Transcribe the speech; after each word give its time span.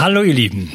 Hallo 0.00 0.22
ihr 0.22 0.32
Lieben. 0.32 0.72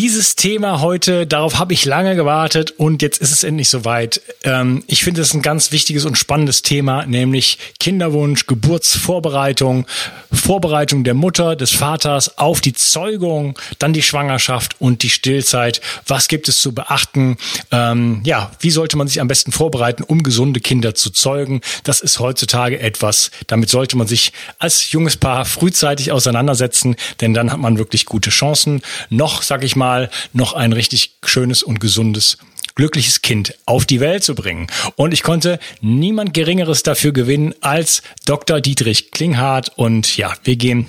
Dieses 0.00 0.36
Thema 0.36 0.80
heute, 0.80 1.26
darauf 1.26 1.58
habe 1.58 1.72
ich 1.72 1.84
lange 1.84 2.14
gewartet 2.14 2.72
und 2.76 3.02
jetzt 3.02 3.20
ist 3.20 3.32
es 3.32 3.42
endlich 3.42 3.68
soweit. 3.68 4.22
Ähm, 4.44 4.84
ich 4.86 5.02
finde 5.02 5.22
es 5.22 5.34
ein 5.34 5.42
ganz 5.42 5.72
wichtiges 5.72 6.04
und 6.04 6.16
spannendes 6.16 6.62
Thema, 6.62 7.04
nämlich 7.04 7.58
Kinderwunsch, 7.80 8.46
Geburtsvorbereitung, 8.46 9.88
Vorbereitung 10.30 11.02
der 11.02 11.14
Mutter, 11.14 11.56
des 11.56 11.72
Vaters 11.72 12.38
auf 12.38 12.60
die 12.60 12.74
Zeugung, 12.74 13.58
dann 13.80 13.92
die 13.92 14.02
Schwangerschaft 14.02 14.76
und 14.80 15.02
die 15.02 15.10
Stillzeit. 15.10 15.80
Was 16.06 16.28
gibt 16.28 16.46
es 16.46 16.60
zu 16.62 16.72
beachten? 16.72 17.36
Ähm, 17.72 18.20
ja, 18.24 18.52
wie 18.60 18.70
sollte 18.70 18.96
man 18.96 19.08
sich 19.08 19.20
am 19.20 19.26
besten 19.26 19.50
vorbereiten, 19.50 20.04
um 20.04 20.22
gesunde 20.22 20.60
Kinder 20.60 20.94
zu 20.94 21.10
zeugen? 21.10 21.60
Das 21.82 22.02
ist 22.02 22.20
heutzutage 22.20 22.78
etwas, 22.78 23.32
damit 23.48 23.68
sollte 23.68 23.96
man 23.96 24.06
sich 24.06 24.32
als 24.60 24.92
junges 24.92 25.16
Paar 25.16 25.44
frühzeitig 25.44 26.12
auseinandersetzen, 26.12 26.94
denn 27.20 27.34
dann 27.34 27.50
hat 27.50 27.58
man 27.58 27.78
wirklich 27.78 28.06
gute 28.06 28.30
Chancen. 28.30 28.80
Noch, 29.10 29.42
sag 29.42 29.64
ich 29.64 29.74
mal 29.74 29.87
noch 30.32 30.52
ein 30.52 30.72
richtig 30.72 31.16
schönes 31.24 31.62
und 31.62 31.80
gesundes 31.80 32.38
glückliches 32.74 33.22
Kind 33.22 33.54
auf 33.66 33.86
die 33.86 33.98
Welt 33.98 34.22
zu 34.22 34.36
bringen. 34.36 34.68
Und 34.94 35.12
ich 35.12 35.24
konnte 35.24 35.58
niemand 35.80 36.32
Geringeres 36.32 36.84
dafür 36.84 37.12
gewinnen 37.12 37.52
als 37.60 38.02
Dr. 38.24 38.60
Dietrich 38.60 39.10
Klinghardt. 39.10 39.72
Und 39.76 40.16
ja, 40.16 40.32
wir 40.44 40.54
gehen 40.54 40.86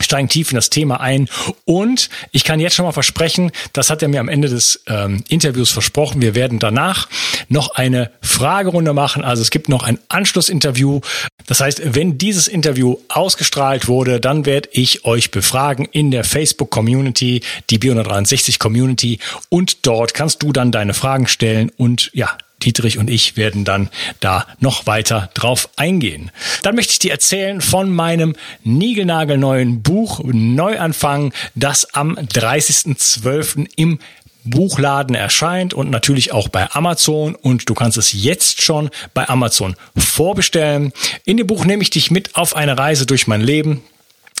steigen 0.00 0.28
tief 0.28 0.50
in 0.50 0.56
das 0.56 0.70
Thema 0.70 1.00
ein. 1.00 1.28
Und 1.64 2.10
ich 2.32 2.44
kann 2.44 2.60
jetzt 2.60 2.74
schon 2.74 2.84
mal 2.84 2.92
versprechen, 2.92 3.50
das 3.72 3.90
hat 3.90 4.02
er 4.02 4.08
mir 4.08 4.20
am 4.20 4.28
Ende 4.28 4.48
des 4.48 4.82
ähm, 4.86 5.24
Interviews 5.28 5.70
versprochen, 5.70 6.20
wir 6.20 6.34
werden 6.34 6.58
danach 6.58 7.08
noch 7.48 7.74
eine 7.74 8.10
Fragerunde 8.20 8.92
machen. 8.92 9.24
Also 9.24 9.42
es 9.42 9.50
gibt 9.50 9.68
noch 9.68 9.82
ein 9.82 9.98
Anschlussinterview. 10.08 11.00
Das 11.46 11.60
heißt, 11.60 11.94
wenn 11.94 12.18
dieses 12.18 12.48
Interview 12.48 12.96
ausgestrahlt 13.08 13.88
wurde, 13.88 14.20
dann 14.20 14.46
werde 14.46 14.68
ich 14.72 15.04
euch 15.04 15.30
befragen 15.30 15.86
in 15.86 16.10
der 16.10 16.24
Facebook-Community, 16.24 17.42
die 17.70 17.78
B163 17.78 18.58
Community. 18.58 19.18
Und 19.48 19.86
dort 19.86 20.14
kannst 20.14 20.42
du 20.42 20.52
dann 20.52 20.72
deine 20.72 20.94
Fragen 20.94 21.26
stellen 21.26 21.70
und 21.76 22.10
ja, 22.12 22.36
Dietrich 22.62 22.98
und 22.98 23.08
ich 23.08 23.36
werden 23.36 23.64
dann 23.64 23.88
da 24.20 24.46
noch 24.58 24.86
weiter 24.86 25.30
drauf 25.34 25.68
eingehen. 25.76 26.30
Dann 26.62 26.74
möchte 26.74 26.92
ich 26.92 26.98
dir 26.98 27.12
erzählen 27.12 27.60
von 27.60 27.90
meinem 27.90 28.34
niegelnagelneuen 28.64 29.82
Buch 29.82 30.20
Neuanfang, 30.24 31.32
das 31.54 31.94
am 31.94 32.16
30.12. 32.16 33.68
im 33.76 33.98
Buchladen 34.44 35.14
erscheint 35.14 35.74
und 35.74 35.90
natürlich 35.90 36.32
auch 36.32 36.48
bei 36.48 36.70
Amazon 36.70 37.34
und 37.34 37.68
du 37.68 37.74
kannst 37.74 37.98
es 37.98 38.12
jetzt 38.12 38.62
schon 38.62 38.90
bei 39.14 39.28
Amazon 39.28 39.76
vorbestellen. 39.96 40.92
In 41.24 41.36
dem 41.36 41.46
Buch 41.46 41.64
nehme 41.64 41.82
ich 41.82 41.90
dich 41.90 42.10
mit 42.10 42.34
auf 42.34 42.56
eine 42.56 42.78
Reise 42.78 43.06
durch 43.06 43.26
mein 43.26 43.40
Leben. 43.40 43.82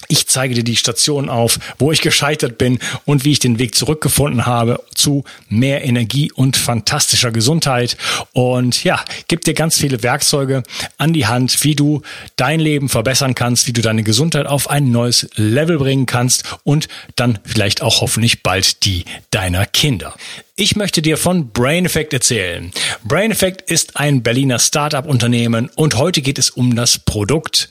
Ich 0.06 0.28
zeige 0.28 0.54
dir 0.54 0.64
die 0.64 0.76
Station 0.76 1.28
auf, 1.28 1.58
wo 1.78 1.90
ich 1.92 2.00
gescheitert 2.00 2.56
bin 2.56 2.78
und 3.04 3.24
wie 3.24 3.32
ich 3.32 3.40
den 3.40 3.58
Weg 3.58 3.74
zurückgefunden 3.74 4.46
habe 4.46 4.82
zu 4.94 5.24
mehr 5.48 5.84
Energie 5.84 6.30
und 6.32 6.56
fantastischer 6.56 7.32
Gesundheit. 7.32 7.96
Und 8.32 8.84
ja, 8.84 9.04
gib 9.26 9.44
dir 9.44 9.54
ganz 9.54 9.78
viele 9.78 10.02
Werkzeuge 10.02 10.62
an 10.96 11.12
die 11.12 11.26
Hand, 11.26 11.64
wie 11.64 11.74
du 11.74 12.02
dein 12.36 12.60
Leben 12.60 12.88
verbessern 12.88 13.34
kannst, 13.34 13.66
wie 13.66 13.72
du 13.72 13.82
deine 13.82 14.02
Gesundheit 14.02 14.46
auf 14.46 14.70
ein 14.70 14.90
neues 14.90 15.28
Level 15.34 15.78
bringen 15.78 16.06
kannst 16.06 16.44
und 16.62 16.88
dann 17.16 17.38
vielleicht 17.44 17.82
auch 17.82 18.00
hoffentlich 18.00 18.42
bald 18.42 18.84
die 18.84 19.04
deiner 19.30 19.66
Kinder. 19.66 20.14
Ich 20.56 20.74
möchte 20.74 21.02
dir 21.02 21.16
von 21.16 21.50
Brain 21.50 21.86
Effect 21.86 22.12
erzählen. 22.12 22.72
Brain 23.04 23.30
Effect 23.30 23.70
ist 23.70 23.96
ein 23.96 24.22
Berliner 24.22 24.58
Startup-Unternehmen 24.58 25.70
und 25.74 25.96
heute 25.96 26.20
geht 26.20 26.38
es 26.38 26.50
um 26.50 26.74
das 26.74 26.98
Produkt 26.98 27.70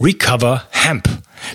Recover 0.00 0.64
Hemp. 0.70 1.08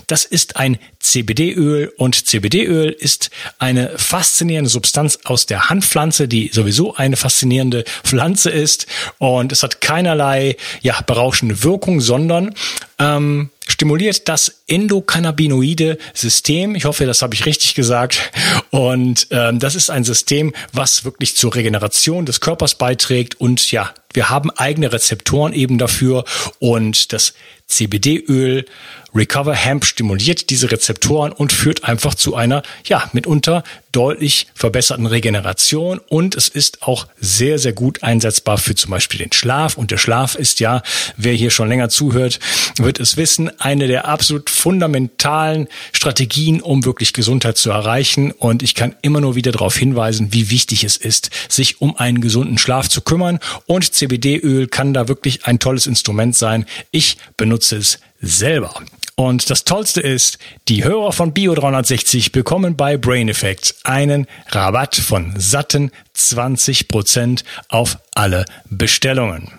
Das 0.06 0.24
ist 0.24 0.56
ein 0.56 0.78
CBD-Öl 1.00 1.92
und 1.96 2.26
CBD-Öl 2.26 2.90
ist 2.90 3.30
eine 3.58 3.98
faszinierende 3.98 4.70
Substanz 4.70 5.18
aus 5.24 5.46
der 5.46 5.68
Handpflanze, 5.68 6.28
die 6.28 6.48
sowieso 6.52 6.94
eine 6.94 7.16
faszinierende 7.16 7.84
Pflanze 8.02 8.50
ist 8.50 8.86
und 9.18 9.52
es 9.52 9.62
hat 9.62 9.80
keinerlei 9.80 10.56
ja, 10.80 11.00
berauschende 11.02 11.62
Wirkung, 11.62 12.00
sondern 12.00 12.54
ähm, 12.98 13.50
stimuliert 13.66 14.28
das 14.28 14.62
endokannabinoide 14.66 15.98
System. 16.12 16.74
Ich 16.74 16.84
hoffe, 16.84 17.06
das 17.06 17.22
habe 17.22 17.34
ich 17.34 17.46
richtig 17.46 17.74
gesagt. 17.74 18.30
Und 18.70 19.28
ähm, 19.30 19.58
das 19.58 19.74
ist 19.74 19.90
ein 19.90 20.04
System, 20.04 20.52
was 20.72 21.04
wirklich 21.04 21.36
zur 21.36 21.54
Regeneration 21.54 22.26
des 22.26 22.40
Körpers 22.40 22.74
beiträgt. 22.76 23.40
Und 23.40 23.70
ja, 23.72 23.94
wir 24.12 24.28
haben 24.28 24.50
eigene 24.50 24.92
Rezeptoren 24.92 25.52
eben 25.52 25.78
dafür. 25.78 26.24
Und 26.58 27.12
das 27.12 27.34
CBD-Öl 27.66 28.66
Recover 29.14 29.54
Hemp 29.54 29.84
stimuliert 29.84 30.50
diese 30.50 30.70
Rezeptoren 30.70 31.30
und 31.30 31.52
führt 31.52 31.84
einfach 31.84 32.14
zu 32.14 32.34
einer, 32.34 32.62
ja, 32.84 33.08
mitunter 33.12 33.62
deutlich 33.92 34.48
verbesserten 34.54 35.06
Regeneration 35.06 36.00
und 36.08 36.34
es 36.34 36.48
ist 36.48 36.82
auch 36.82 37.06
sehr, 37.20 37.60
sehr 37.60 37.72
gut 37.72 38.02
einsetzbar 38.02 38.58
für 38.58 38.74
zum 38.74 38.90
Beispiel 38.90 39.20
den 39.20 39.32
Schlaf 39.32 39.78
und 39.78 39.92
der 39.92 39.98
Schlaf 39.98 40.34
ist 40.34 40.58
ja, 40.58 40.82
wer 41.16 41.32
hier 41.32 41.50
schon 41.50 41.68
länger 41.68 41.88
zuhört, 41.90 42.40
wird 42.76 42.98
es 42.98 43.16
wissen, 43.16 43.52
eine 43.60 43.86
der 43.86 44.08
absolut 44.08 44.50
fundamentalen 44.50 45.68
Strategien, 45.92 46.60
um 46.60 46.84
wirklich 46.84 47.12
Gesundheit 47.12 47.56
zu 47.56 47.70
erreichen 47.70 48.32
und 48.32 48.64
ich 48.64 48.74
kann 48.74 48.96
immer 49.02 49.20
nur 49.20 49.36
wieder 49.36 49.52
darauf 49.52 49.76
hinweisen, 49.76 50.32
wie 50.32 50.50
wichtig 50.50 50.82
es 50.82 50.96
ist, 50.96 51.30
sich 51.48 51.80
um 51.80 51.96
einen 51.96 52.20
gesunden 52.20 52.58
Schlaf 52.58 52.88
zu 52.88 53.00
kümmern 53.00 53.38
und 53.66 53.94
CBD-Öl 53.94 54.66
kann 54.66 54.92
da 54.92 55.06
wirklich 55.06 55.46
ein 55.46 55.60
tolles 55.60 55.86
Instrument 55.86 56.34
sein. 56.34 56.66
Ich 56.90 57.16
benutze 57.36 57.76
es 57.76 58.00
selber. 58.20 58.74
Und 59.16 59.48
das 59.48 59.64
Tollste 59.64 60.00
ist, 60.00 60.38
die 60.66 60.82
Hörer 60.82 61.12
von 61.12 61.32
Bio360 61.32 62.32
bekommen 62.32 62.76
bei 62.76 62.96
Brain 62.96 63.28
Effect 63.28 63.76
einen 63.84 64.26
Rabatt 64.48 64.96
von 64.96 65.32
satten 65.36 65.92
20% 66.16 67.44
auf 67.68 67.98
alle 68.14 68.44
Bestellungen. 68.70 69.52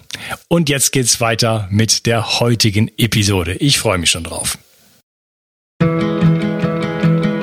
Und 0.49 0.67
jetzt 0.69 0.91
geht's 0.91 1.21
weiter 1.21 1.67
mit 1.71 2.05
der 2.05 2.39
heutigen 2.39 2.91
Episode. 2.97 3.53
Ich 3.53 3.79
freue 3.79 3.97
mich 3.97 4.11
schon 4.11 4.25
drauf. 4.25 4.57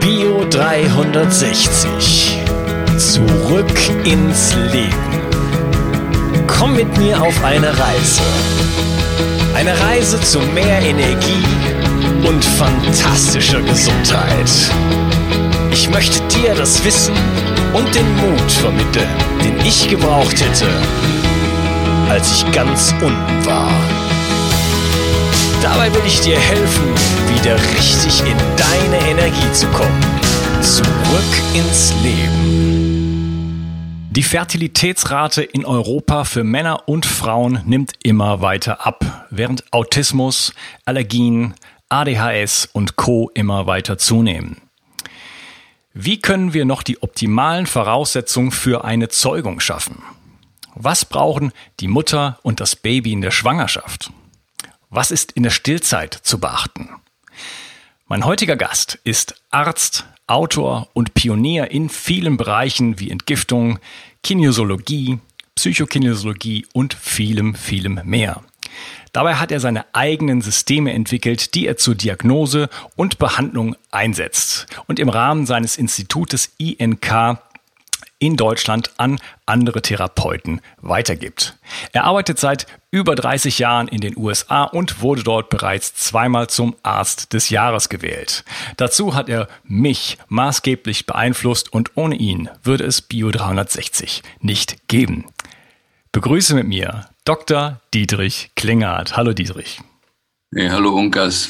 Bio 0.01 0.45
360. 0.51 2.37
Zurück 2.99 3.73
ins 4.05 4.55
Leben. 4.71 5.23
Komm 6.47 6.77
mit 6.77 6.95
mir 6.99 7.23
auf 7.23 7.43
eine 7.43 7.69
Reise. 7.69 8.23
Eine 9.55 9.79
Reise 9.81 10.21
zu 10.21 10.41
mehr 10.41 10.81
Energie 10.83 11.43
und 12.27 12.45
fantastischer 12.45 13.61
Gesundheit. 13.63 14.51
Ich 15.73 15.89
möchte 15.89 16.21
dir 16.29 16.55
das 16.55 16.85
Wissen 16.85 17.15
und 17.73 17.95
den 17.95 18.17
Mut 18.17 18.51
vermitteln, 18.51 19.09
den 19.45 19.59
ich 19.67 19.89
gebraucht 19.89 20.41
hätte, 20.41 20.69
als 22.09 22.33
ich 22.33 22.53
ganz 22.53 22.95
unten 23.01 23.47
war. 23.47 23.71
Dabei 25.63 25.93
will 25.95 26.03
ich 26.07 26.21
dir 26.21 26.39
helfen, 26.39 26.95
wieder 27.35 27.55
richtig 27.55 28.21
in 28.21 28.37
deine 28.57 29.11
Energie 29.11 29.53
zu 29.53 29.67
kommen. 29.69 30.03
Zurück 30.61 31.33
ins 31.55 31.95
Leben. 32.03 32.73
Die 34.11 34.23
Fertilitätsrate 34.23 35.43
in 35.43 35.65
Europa 35.65 36.25
für 36.25 36.45
Männer 36.45 36.87
und 36.87 37.07
Frauen 37.07 37.63
nimmt 37.65 37.95
immer 38.03 38.43
weiter 38.43 38.87
ab, 38.87 39.27
während 39.31 39.73
Autismus, 39.73 40.53
Allergien, 40.85 41.55
ADHS 41.93 42.71
und 42.73 42.97
Co 42.97 43.31
immer 43.35 43.67
weiter 43.67 43.99
zunehmen. 43.99 44.63
Wie 45.93 46.19
können 46.19 46.55
wir 46.55 46.65
noch 46.65 46.83
die 46.83 47.03
optimalen 47.03 47.67
Voraussetzungen 47.67 48.51
für 48.51 48.85
eine 48.85 49.11
Zeugung 49.11 49.61
schaffen? 49.61 50.03
Was 50.75 51.05
brauchen 51.05 51.53
die 51.81 51.89
Mutter 51.89 52.39
und 52.43 52.61
das 52.61 52.77
Baby 52.77 53.13
in 53.13 53.21
der 53.21 53.31
Schwangerschaft? 53.31 54.11
Was 54.89 55.11
ist 55.11 55.33
in 55.33 55.43
der 55.43 55.51
Stillzeit 55.51 56.15
zu 56.15 56.41
beachten? 56.41 56.89
Mein 58.07 58.25
heutiger 58.25 58.57
Gast 58.57 58.99
ist 59.05 59.35
Arzt, 59.51 60.07
Autor 60.27 60.89
und 60.95 61.13
Pionier 61.13 61.71
in 61.73 61.91
vielen 61.91 62.39
Bereichen 62.39 63.01
wie 63.01 63.11
Entgiftung, 63.11 63.79
Kinesiologie, 64.23 65.19
Psychokinesiologie 65.57 66.67
und 66.73 66.95
vielem, 66.95 67.55
vielem 67.55 68.01
mehr. 68.05 68.43
Dabei 69.13 69.35
hat 69.35 69.53
er 69.53 69.61
seine 69.61 69.85
eigenen 69.95 70.41
Systeme 70.41 70.93
entwickelt, 70.93 71.55
die 71.55 71.67
er 71.67 71.77
zur 71.77 71.95
Diagnose 71.95 72.69
und 72.97 73.19
Behandlung 73.19 73.77
einsetzt 73.91 74.67
und 74.87 74.99
im 74.99 75.11
Rahmen 75.11 75.45
seines 75.45 75.77
Institutes 75.77 76.51
INK 76.59 77.39
in 78.23 78.37
Deutschland 78.37 78.93
an 78.99 79.19
andere 79.47 79.83
Therapeuten 79.83 80.61
weitergibt. 80.81 81.59
Er 81.93 82.05
arbeitet 82.05 82.39
seit 82.39 82.67
über 82.93 83.17
30 83.17 83.59
Jahren 83.59 83.89
in 83.89 84.01
den 84.01 84.17
USA 84.17 84.63
und 84.63 85.03
wurde 85.03 85.25
dort 85.25 85.51
bereits 85.51 85.95
zweimal 85.95 86.47
zum 86.47 86.77
Arzt 86.85 87.33
des 87.33 87.51
Jahres 87.51 87.89
gewählt. 87.89 88.45
Dazu 88.77 89.17
hat 89.17 89.29
er 89.29 89.49
mich 89.65 90.19
maßgeblich 90.29 91.05
beeinflusst 91.07 91.73
und 91.73 91.97
ohne 91.97 92.15
ihn 92.15 92.49
würde 92.63 92.85
es 92.85 93.03
Bio 93.03 93.31
360 93.31 94.23
nicht 94.41 94.87
geben. 94.87 95.25
Begrüße 96.15 96.55
mit 96.55 96.69
mir 96.69 97.07
Dr. 97.25 97.81
Dietrich 97.95 98.51
Klinghardt. 98.55 99.17
Hallo 99.17 99.33
Dietrich. 99.33 99.81
Hey, 100.55 100.69
hallo 100.69 100.91
Unkas. 100.91 101.49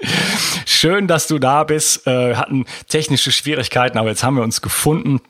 Schön, 0.64 1.06
dass 1.06 1.26
du 1.26 1.38
da 1.38 1.64
bist. 1.64 2.06
Wir 2.06 2.30
äh, 2.30 2.34
hatten 2.36 2.64
technische 2.88 3.30
Schwierigkeiten, 3.30 3.98
aber 3.98 4.08
jetzt 4.08 4.24
haben 4.24 4.36
wir 4.36 4.42
uns 4.42 4.62
gefunden. 4.62 5.20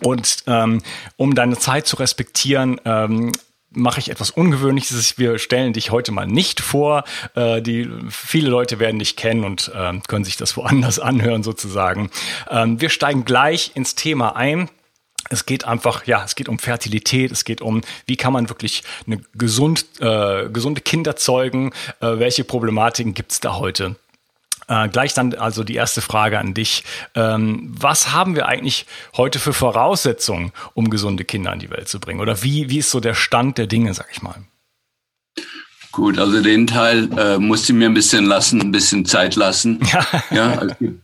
Und 0.00 0.42
ähm, 0.46 0.80
um 1.18 1.34
deine 1.34 1.58
Zeit 1.58 1.86
zu 1.86 1.96
respektieren, 1.96 2.80
ähm, 2.86 3.32
mache 3.68 4.00
ich 4.00 4.10
etwas 4.10 4.30
Ungewöhnliches. 4.30 5.18
Wir 5.18 5.38
stellen 5.38 5.74
dich 5.74 5.90
heute 5.90 6.10
mal 6.10 6.26
nicht 6.26 6.62
vor. 6.62 7.04
Äh, 7.34 7.60
die 7.60 7.90
viele 8.08 8.48
Leute 8.48 8.78
werden 8.78 9.00
dich 9.00 9.16
kennen 9.16 9.44
und 9.44 9.70
äh, 9.74 10.00
können 10.08 10.24
sich 10.24 10.38
das 10.38 10.56
woanders 10.56 10.98
anhören 10.98 11.42
sozusagen. 11.42 12.08
Ähm, 12.48 12.80
wir 12.80 12.88
steigen 12.88 13.26
gleich 13.26 13.72
ins 13.74 13.94
Thema 13.94 14.34
ein. 14.34 14.70
Es 15.30 15.46
geht 15.46 15.64
einfach, 15.64 16.06
ja, 16.06 16.22
es 16.24 16.34
geht 16.34 16.48
um 16.48 16.58
Fertilität, 16.58 17.32
es 17.32 17.44
geht 17.44 17.60
um, 17.60 17.82
wie 18.06 18.16
kann 18.16 18.32
man 18.32 18.48
wirklich 18.48 18.82
eine 19.06 19.20
gesund, 19.34 19.86
äh, 20.00 20.48
gesunde 20.50 20.80
Kinder 20.80 21.16
zeugen, 21.16 21.72
äh, 22.00 22.18
welche 22.18 22.44
Problematiken 22.44 23.14
gibt's 23.14 23.40
da 23.40 23.56
heute? 23.56 23.96
Äh, 24.68 24.88
gleich 24.88 25.12
dann 25.14 25.34
also 25.34 25.62
die 25.62 25.74
erste 25.74 26.00
Frage 26.00 26.38
an 26.38 26.54
dich. 26.54 26.84
Ähm, 27.14 27.74
was 27.78 28.12
haben 28.12 28.34
wir 28.34 28.46
eigentlich 28.46 28.86
heute 29.16 29.38
für 29.38 29.52
Voraussetzungen, 29.52 30.52
um 30.74 30.88
gesunde 30.90 31.24
Kinder 31.24 31.52
in 31.52 31.58
die 31.58 31.70
Welt 31.70 31.88
zu 31.88 32.00
bringen? 32.00 32.20
Oder 32.20 32.42
wie, 32.42 32.70
wie 32.70 32.78
ist 32.78 32.90
so 32.90 33.00
der 33.00 33.14
Stand 33.14 33.58
der 33.58 33.66
Dinge, 33.66 33.92
sag 33.92 34.08
ich 34.10 34.22
mal? 34.22 34.36
Gut, 35.92 36.18
also 36.18 36.42
den 36.42 36.66
Teil 36.66 37.08
äh, 37.16 37.38
musste 37.38 37.72
mir 37.72 37.88
ein 37.88 37.94
bisschen 37.94 38.24
lassen, 38.24 38.60
ein 38.60 38.72
bisschen 38.72 39.04
Zeit 39.04 39.36
lassen. 39.36 39.80
Ja, 39.92 40.06
ja 40.30 40.62
es 40.64 40.78
gibt, 40.78 41.02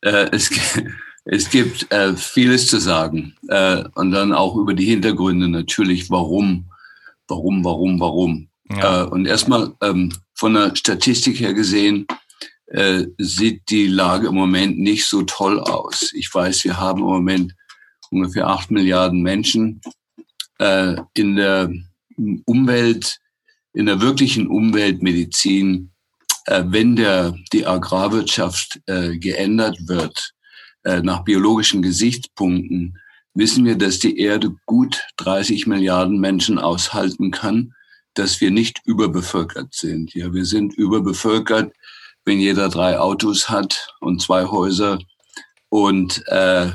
äh, 0.00 0.28
es, 0.32 0.50
es 1.24 1.50
gibt 1.50 1.90
äh, 1.92 2.16
vieles 2.16 2.66
zu 2.66 2.80
sagen 2.80 3.34
äh, 3.48 3.84
und 3.94 4.10
dann 4.10 4.32
auch 4.32 4.56
über 4.56 4.74
die 4.74 4.86
Hintergründe 4.86 5.48
natürlich, 5.48 6.10
warum, 6.10 6.70
warum, 7.28 7.64
warum, 7.64 8.00
warum. 8.00 8.48
Ja. 8.70 9.02
Äh, 9.02 9.06
und 9.06 9.26
erstmal 9.26 9.72
ähm, 9.82 10.12
von 10.34 10.54
der 10.54 10.74
Statistik 10.74 11.38
her 11.38 11.54
gesehen 11.54 12.06
äh, 12.66 13.06
sieht 13.18 13.70
die 13.70 13.86
Lage 13.86 14.28
im 14.28 14.34
Moment 14.34 14.78
nicht 14.78 15.06
so 15.06 15.22
toll 15.22 15.60
aus. 15.60 16.12
Ich 16.14 16.32
weiß, 16.34 16.64
wir 16.64 16.78
haben 16.78 17.00
im 17.00 17.06
Moment 17.06 17.54
ungefähr 18.10 18.48
acht 18.48 18.70
Milliarden 18.70 19.22
Menschen 19.22 19.80
äh, 20.58 20.96
in 21.14 21.36
der 21.36 21.70
Umwelt, 22.46 23.18
in 23.74 23.86
der 23.86 24.00
wirklichen 24.00 24.48
Umweltmedizin. 24.48 25.92
Äh, 26.46 26.64
wenn 26.66 26.96
der, 26.96 27.36
die 27.52 27.64
Agrarwirtschaft 27.66 28.80
geändert 28.86 29.78
wird, 29.86 30.34
nach 30.84 31.24
biologischen 31.24 31.80
Gesichtspunkten, 31.80 32.98
wissen 33.34 33.64
wir, 33.64 33.76
dass 33.76 33.98
die 33.98 34.18
Erde 34.18 34.54
gut 34.66 35.00
30 35.18 35.66
Milliarden 35.66 36.18
Menschen 36.18 36.58
aushalten 36.58 37.30
kann, 37.30 37.74
dass 38.14 38.40
wir 38.40 38.50
nicht 38.50 38.80
überbevölkert 38.84 39.72
sind. 39.72 40.12
Ja, 40.14 40.34
wir 40.34 40.44
sind 40.44 40.74
überbevölkert 40.74 41.72
wenn 42.24 42.38
jeder 42.38 42.68
drei 42.68 42.98
Autos 42.98 43.48
hat 43.48 43.88
und 44.00 44.20
zwei 44.22 44.44
Häuser 44.44 44.98
und 45.68 46.22
äh, 46.28 46.70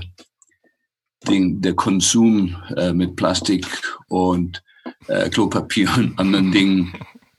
den, 1.28 1.62
der 1.62 1.76
Konsum 1.76 2.56
äh, 2.76 2.94
mit 2.94 3.16
Plastik 3.16 3.66
und 4.08 4.64
äh, 5.08 5.30
Klopapier 5.30 5.90
und 5.98 6.20
anderen 6.20 6.52
Dingen 6.52 6.94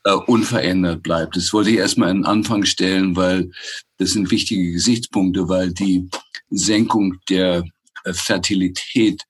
äh, 0.05 0.11
unverändert 0.11 1.03
bleibt. 1.03 1.35
Das 1.35 1.53
wollte 1.53 1.71
ich 1.71 1.77
erstmal 1.77 2.09
in 2.09 2.17
den 2.17 2.25
Anfang 2.25 2.65
stellen, 2.65 3.15
weil 3.15 3.51
das 3.97 4.11
sind 4.11 4.31
wichtige 4.31 4.71
Gesichtspunkte, 4.71 5.47
weil 5.49 5.71
die 5.73 6.09
Senkung 6.49 7.17
der 7.29 7.63
äh, 8.03 8.13
Fertilität 8.13 9.23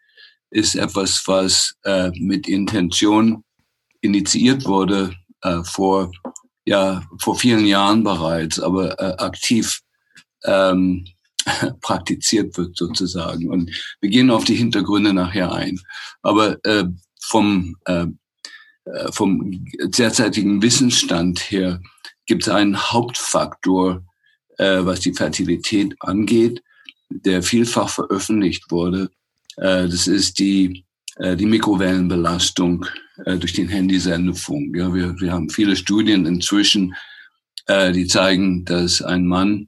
ist 0.52 0.76
etwas, 0.76 1.24
was 1.28 1.76
äh, 1.84 2.10
mit 2.20 2.48
Intention 2.48 3.44
initiiert 4.02 4.66
wurde 4.66 5.14
äh, 5.42 5.64
vor 5.64 6.12
ja 6.66 7.04
vor 7.20 7.36
vielen 7.36 7.66
Jahren 7.66 8.04
bereits, 8.04 8.60
aber 8.60 9.00
äh, 9.00 9.16
aktiv 9.18 9.82
ähm, 10.44 11.06
praktiziert 11.82 12.58
wird 12.58 12.78
sozusagen. 12.78 13.50
Und 13.50 13.72
wir 14.02 14.10
gehen 14.10 14.30
auf 14.30 14.44
die 14.44 14.56
Hintergründe 14.56 15.14
nachher 15.14 15.52
ein. 15.52 15.80
Aber 16.22 16.64
äh, 16.64 16.86
vom, 17.22 17.76
äh, 17.86 18.06
äh 18.86 19.12
vom 19.12 19.66
derzeitigen 19.98 20.62
Wissensstand 20.62 21.52
her 21.52 21.80
gibt 22.28 22.44
es 22.44 22.50
einen 22.50 22.78
Hauptfaktor, 22.78 24.04
äh, 24.58 24.86
was 24.86 25.00
die 25.00 25.14
Fertilität 25.14 25.96
angeht, 26.00 26.62
der 27.10 27.44
vielfach 27.44 27.90
veröffentlicht 27.90 28.72
wurde. 28.72 29.10
Äh, 29.58 29.88
das 29.88 30.08
ist 30.08 30.40
die 30.40 30.86
äh, 31.20 31.36
die 31.36 31.46
Mikrowellenbelastung 31.46 32.86
äh, 33.26 33.38
durch 33.38 33.54
den 33.54 33.68
Handysendefunk. 33.68 34.76
Ja, 34.76 34.94
wir, 34.94 35.20
wir 35.20 35.34
haben 35.34 35.50
viele 35.50 35.76
Studien 35.76 36.26
inzwischen, 36.26 36.96
äh, 37.68 37.92
die 37.92 38.08
zeigen, 38.08 38.64
dass 38.66 39.02
ein 39.02 39.26
Mann, 39.26 39.68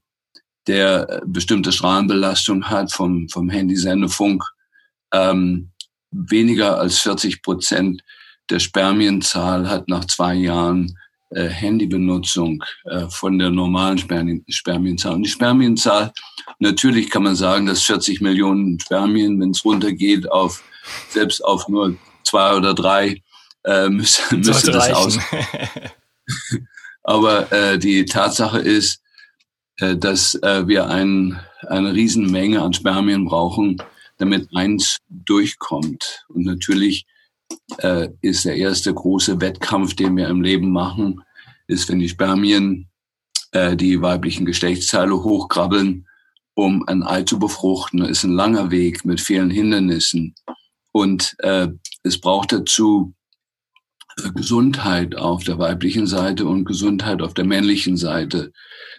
der 0.67 1.21
bestimmte 1.25 1.71
Strahlenbelastung 1.71 2.69
hat 2.69 2.91
vom, 2.93 3.27
vom 3.27 3.49
Handysendefunk, 3.49 4.43
ähm, 5.11 5.71
weniger 6.11 6.79
als 6.79 6.99
40 6.99 7.41
Prozent 7.41 8.01
der 8.49 8.59
Spermienzahl 8.59 9.69
hat 9.69 9.89
nach 9.89 10.05
zwei 10.05 10.35
Jahren 10.35 10.97
äh, 11.31 11.47
Handybenutzung 11.47 12.63
äh, 12.85 13.07
von 13.07 13.39
der 13.39 13.49
normalen 13.49 13.97
Spermien, 13.97 14.43
Spermienzahl. 14.49 15.15
Und 15.15 15.23
die 15.23 15.29
Spermienzahl, 15.29 16.11
natürlich 16.59 17.09
kann 17.09 17.23
man 17.23 17.35
sagen, 17.35 17.65
dass 17.65 17.83
40 17.83 18.21
Millionen 18.21 18.79
Spermien, 18.79 19.39
wenn 19.39 19.51
es 19.51 19.63
runtergeht 19.63 20.29
auf 20.31 20.63
selbst 21.09 21.43
auf 21.43 21.67
nur 21.67 21.95
zwei 22.23 22.55
oder 22.55 22.73
drei, 22.73 23.21
äh, 23.63 23.89
müsste, 23.89 24.35
müsste 24.35 24.71
das 24.71 24.91
aus. 24.91 25.19
Aber 27.03 27.51
äh, 27.51 27.79
die 27.79 28.05
Tatsache 28.05 28.59
ist, 28.59 29.01
äh, 29.77 29.95
dass 29.95 30.35
äh, 30.35 30.67
wir 30.67 30.89
ein, 30.89 31.39
eine 31.67 31.93
Riesenmenge 31.93 32.61
an 32.61 32.73
Spermien 32.73 33.25
brauchen, 33.25 33.81
damit 34.17 34.49
eins 34.53 34.97
durchkommt. 35.09 36.25
Und 36.29 36.45
natürlich 36.45 37.05
äh, 37.77 38.09
ist 38.21 38.45
der 38.45 38.55
erste 38.55 38.93
große 38.93 39.39
Wettkampf, 39.41 39.95
den 39.95 40.15
wir 40.17 40.27
im 40.27 40.41
Leben 40.41 40.71
machen, 40.71 41.21
ist, 41.67 41.89
wenn 41.89 41.99
die 41.99 42.09
Spermien 42.09 42.89
äh, 43.51 43.75
die 43.75 44.01
weiblichen 44.01 44.45
Geschlechtsteile 44.45 45.23
hochkrabbeln, 45.23 46.07
um 46.53 46.87
ein 46.87 47.03
Ei 47.03 47.23
zu 47.23 47.39
befruchten. 47.39 47.99
Das 47.99 48.09
ist 48.09 48.23
ein 48.23 48.33
langer 48.33 48.71
Weg 48.71 49.05
mit 49.05 49.21
vielen 49.21 49.49
Hindernissen. 49.49 50.35
Und 50.91 51.35
äh, 51.39 51.67
es 52.03 52.19
braucht 52.19 52.51
dazu 52.51 53.13
äh, 54.17 54.31
Gesundheit 54.31 55.15
auf 55.15 55.43
der 55.43 55.57
weiblichen 55.59 56.07
Seite 56.07 56.45
und 56.45 56.65
Gesundheit 56.65 57.21
auf 57.21 57.33
der 57.33 57.45
männlichen 57.45 57.97
Seite, 57.97 58.51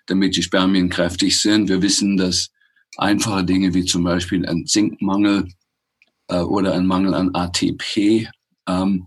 damit 0.07 0.37
die 0.37 0.43
Spermien 0.43 0.89
kräftig 0.89 1.41
sind. 1.41 1.69
Wir 1.69 1.83
wissen, 1.83 2.17
dass 2.17 2.51
einfache 2.97 3.45
Dinge 3.45 3.75
wie 3.75 3.85
zum 3.85 4.05
Beispiel 4.05 4.47
ein 4.47 4.67
Zinkmangel 4.67 5.49
äh, 6.29 6.41
oder 6.41 6.75
ein 6.75 6.87
Mangel 6.87 7.15
an 7.15 7.35
ATP 7.35 8.29
ähm, 8.69 9.07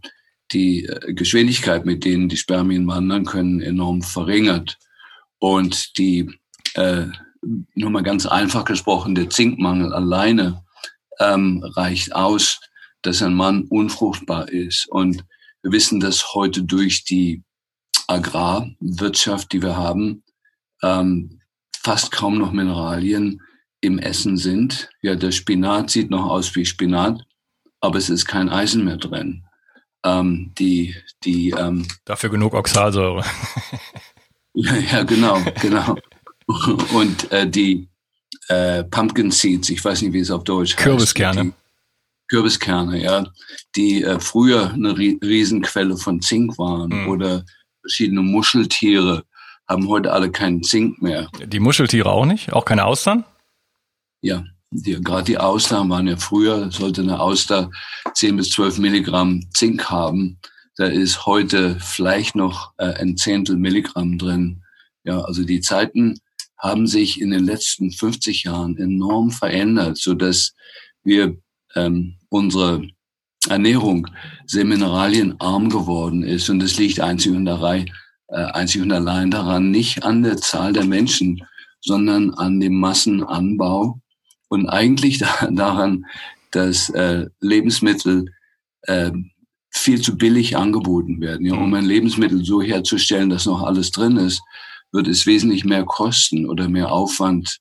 die 0.52 0.86
äh, 0.86 1.14
Geschwindigkeit, 1.14 1.86
mit 1.86 2.06
denen 2.06 2.30
die 2.30 2.38
Spermien 2.38 2.88
wandern 2.88 3.26
können, 3.26 3.62
enorm 3.62 4.02
verringert. 4.02 4.78
Und 5.40 5.98
die, 5.98 6.32
äh, 6.76 7.08
nur 7.74 7.90
mal 7.90 8.04
ganz 8.04 8.26
einfach 8.26 8.66
gesprochen, 8.66 9.16
der 9.16 9.30
Zinkmangel 9.30 9.94
alleine 9.94 10.64
ähm, 11.20 11.64
reicht 11.76 12.16
aus, 12.16 12.60
dass 13.02 13.22
ein 13.22 13.34
Mann 13.34 13.64
unfruchtbar 13.64 14.50
ist. 14.50 14.88
Und 14.90 15.24
wir 15.62 15.72
wissen, 15.72 16.00
dass 16.00 16.34
heute 16.34 16.64
durch 16.64 17.04
die 17.04 17.44
Agrarwirtschaft, 18.08 19.52
die 19.52 19.62
wir 19.62 19.76
haben, 19.76 20.24
ähm, 20.84 21.40
fast 21.82 22.12
kaum 22.12 22.38
noch 22.38 22.52
Mineralien 22.52 23.42
im 23.82 24.00
Essen 24.00 24.38
sind. 24.38 24.90
Ja, 25.02 25.16
der 25.16 25.32
Spinat 25.32 25.90
sieht 25.90 26.10
noch 26.10 26.26
aus 26.26 26.56
wie 26.56 26.66
Spinat, 26.66 27.22
aber 27.80 27.98
es 27.98 28.10
ist 28.10 28.26
kein 28.26 28.50
Eisen 28.50 28.84
mehr 28.84 28.98
drin. 28.98 29.45
Ähm, 30.06 30.54
die, 30.58 30.96
die, 31.24 31.50
ähm, 31.50 31.88
Dafür 32.06 32.30
genug 32.30 32.54
Oxalsäure. 32.54 33.26
ja, 34.54 34.76
ja, 34.76 35.04
genau, 35.04 35.42
genau. 35.60 35.96
Und 36.94 37.32
äh, 37.32 37.50
die 37.50 37.90
äh, 38.48 38.84
Pumpkin 38.84 39.32
Seeds, 39.32 39.70
ich 39.70 39.84
weiß 39.84 40.04
nicht, 40.04 40.14
wie 40.14 40.20
es 40.20 40.30
auf 40.30 40.44
Deutsch 40.44 40.76
heißt. 40.76 40.84
Kürbiskerne. 40.84 41.54
Kürbiskerne, 42.28 43.02
ja, 43.02 43.26
die 43.76 44.04
äh, 44.04 44.20
früher 44.20 44.72
eine 44.72 44.96
Riesenquelle 44.96 45.98
von 45.98 46.22
Zink 46.22 46.58
waren 46.60 46.90
mhm. 46.90 47.08
oder 47.10 47.46
verschiedene 47.82 48.22
Muscheltiere 48.22 49.24
haben 49.68 49.88
heute 49.88 50.12
alle 50.12 50.32
keinen 50.32 50.64
Zink 50.64 51.02
mehr. 51.02 51.28
Die 51.44 51.60
Muscheltiere 51.60 52.12
auch 52.12 52.26
nicht? 52.26 52.54
Auch 52.54 52.66
keine 52.66 52.86
Austern? 52.86 53.26
Ja, 54.22 54.44
gerade 54.82 55.26
die 55.26 55.38
Austern 55.38 55.90
waren 55.90 56.08
ja 56.08 56.18
früher, 56.18 56.72
sollte 56.72 57.02
eine 57.02 57.20
Auster 57.20 57.70
10 58.14 58.38
bis 58.38 58.50
12 58.52 58.80
Milligramm 58.80 59.48
Zink 59.54 59.90
haben. 59.90 60.40
Da 60.78 60.86
ist 60.86 61.26
heute 61.26 61.78
vielleicht 61.80 62.36
noch 62.36 62.74
äh, 62.78 62.94
ein 62.96 63.18
Zehntel 63.18 63.56
Milligramm 63.58 64.18
drin. 64.18 64.62
Ja, 65.04 65.22
also 65.22 65.44
die 65.44 65.62
Zeiten 65.62 66.20
haben 66.58 66.88
sich 66.88 67.22
in 67.22 67.32
den 67.32 67.46
letzten 67.46 67.92
50 67.92 68.44
Jahren 68.44 68.78
enorm 68.78 69.32
verändert, 69.32 69.98
so 69.98 70.14
dass 70.14 70.54
wir 71.04 71.38
ähm, 71.76 72.16
unsere 72.30 72.88
Ernährung 73.48 74.08
sehr 74.48 74.66
mineralienarm 74.66 75.70
geworden 75.70 76.24
ist. 76.24 76.50
Und 76.50 76.60
das 76.60 76.78
liegt 76.78 77.00
einzig 77.00 77.34
und 77.34 77.48
äh, 77.48 77.86
einzig 78.34 78.82
und 78.82 78.92
allein 78.92 79.32
daran, 79.32 79.72
nicht 79.72 80.04
an 80.04 80.24
der 80.24 80.38
Zahl 80.38 80.74
der 80.74 80.86
Menschen, 80.86 81.42
sondern 81.82 82.34
an 82.34 82.60
dem 82.60 82.80
Massenanbau 82.80 84.02
und 84.48 84.68
eigentlich 84.68 85.20
daran, 85.52 86.06
dass 86.52 86.90
äh, 86.90 87.28
Lebensmittel 87.40 88.32
äh, 88.84 89.12
viel 89.72 90.02
zu 90.02 90.18
billig 90.18 90.56
angeboten 90.56 91.20
werden. 91.20 91.46
Ja, 91.46 91.56
um 91.56 91.74
ein 91.74 91.86
Lebensmittel 91.86 92.46
so 92.46 92.62
herzustellen, 92.62 93.30
dass 93.30 93.46
noch 93.46 93.62
alles 93.62 93.92
drin 93.92 94.18
ist, 94.18 94.42
wird 94.92 95.08
es 95.08 95.26
wesentlich 95.26 95.66
mehr 95.66 95.84
kosten 95.84 96.46
oder 96.48 96.70
mehr 96.70 96.92
Aufwand 96.92 97.60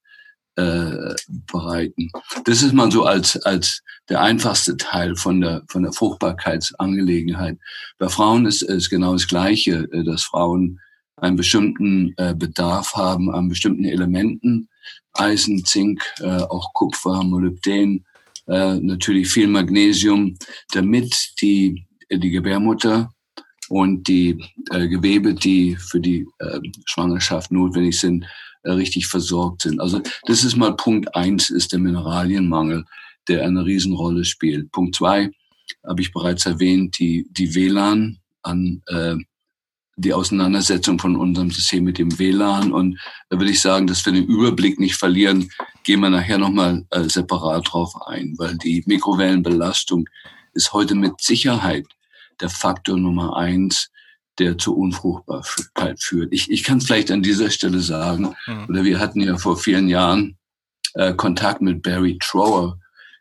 äh, 0.57 1.15
bereiten. 1.51 2.11
Das 2.45 2.63
ist 2.63 2.73
mal 2.73 2.91
so 2.93 3.05
als, 3.05 3.37
als 3.43 3.83
der 4.09 4.21
einfachste 4.21 4.77
Teil 4.77 5.17
von 5.17 5.41
der, 5.41 5.63
von 5.69 5.83
der 5.83 5.93
Fruchtbarkeitsangelegenheit. 5.93 7.59
Bei 7.99 8.09
Frauen 8.09 8.47
ist 8.47 8.63
es 8.63 8.89
genau 8.89 9.15
das 9.15 9.27
Gleiche, 9.27 9.89
äh, 9.93 10.05
dass 10.05 10.23
Frauen 10.23 10.81
einen 11.17 11.37
bestimmten 11.37 12.15
äh, 12.17 12.35
Bedarf 12.35 12.95
haben 12.95 13.31
an 13.31 13.49
bestimmten 13.49 13.85
Elementen, 13.85 14.69
Eisen, 15.13 15.65
Zink, 15.65 16.03
äh, 16.21 16.27
auch 16.27 16.73
Kupfer, 16.73 17.23
Molybden, 17.23 18.05
äh, 18.47 18.75
natürlich 18.75 19.29
viel 19.29 19.49
Magnesium, 19.49 20.37
damit 20.73 21.33
die, 21.41 21.87
die 22.11 22.31
Gebärmutter 22.31 23.11
und 23.69 24.07
die 24.09 24.43
äh, 24.71 24.89
Gewebe, 24.89 25.35
die 25.35 25.77
für 25.77 26.01
die 26.01 26.27
äh, 26.41 26.61
Schwangerschaft 26.85 27.53
notwendig 27.53 27.99
sind, 27.99 28.27
äh, 28.65 28.73
richtig 28.73 29.07
versorgt 29.07 29.63
sind. 29.63 29.81
Also 29.81 30.01
das 30.27 30.45
ist 30.45 30.57
mal 30.57 30.77
Punkt 30.77 31.15
eins, 31.15 31.51
ist 31.51 31.73
der 31.73 31.79
Mineralienmangel, 31.79 32.85
der 33.29 33.45
eine 33.45 33.65
Riesenrolle 33.65 34.25
spielt. 34.25 34.71
Punkt 34.73 34.97
zwei 34.97 35.31
habe 35.87 36.03
ich 36.03 36.13
bereits 36.13 36.45
erwähnt, 36.45 36.99
die, 36.99 37.27
die 37.31 37.55
WLAN 37.55 38.19
an 38.43 38.83
äh, 38.89 39.17
die 39.97 40.13
Auseinandersetzung 40.13 40.99
von 40.99 41.17
unserem 41.17 41.51
System 41.51 41.85
mit 41.85 41.99
dem 41.99 42.19
WLAN. 42.19 42.73
Und 42.73 42.99
da 43.29 43.39
würde 43.39 43.53
ich 43.53 43.61
sagen, 43.61 43.87
dass 43.87 44.05
wir 44.05 44.13
den 44.13 44.27
Überblick 44.27 44.81
nicht 44.81 44.97
verlieren, 44.97 45.51
gehen 45.85 46.01
wir 46.01 46.11
nachher 46.11 46.39
nochmal 46.39 46.85
äh, 46.91 47.05
separat 47.05 47.73
drauf 47.73 47.95
ein, 48.07 48.35
weil 48.39 48.57
die 48.57 48.83
Mikrowellenbelastung 48.87 50.09
ist 50.53 50.73
heute 50.73 50.95
mit 50.95 51.21
Sicherheit 51.21 51.87
der 52.41 52.51
Faktor 52.51 52.99
Nummer 52.99 53.37
eins, 53.37 53.91
der 54.39 54.59
zur 54.59 54.77
Unfruchtbarkeit 54.77 56.03
führt. 56.03 56.33
Ich, 56.33 56.51
ich 56.51 56.65
kann 56.65 56.79
es 56.79 56.87
vielleicht 56.87 57.11
an 57.11 57.23
dieser 57.23 57.51
Stelle 57.51 57.81
sagen, 57.81 58.35
mhm. 58.47 58.67
oder 58.69 58.85
wir 58.85 58.99
hatten 58.99 59.21
ja 59.21 59.37
vor 59.37 59.57
vielen 59.57 59.89
Jahren 59.89 60.37
äh, 60.95 61.15
Kontakt 61.15 61.61
mit 61.61 61.83
Barry 61.83 62.19
Trower. 62.21 62.79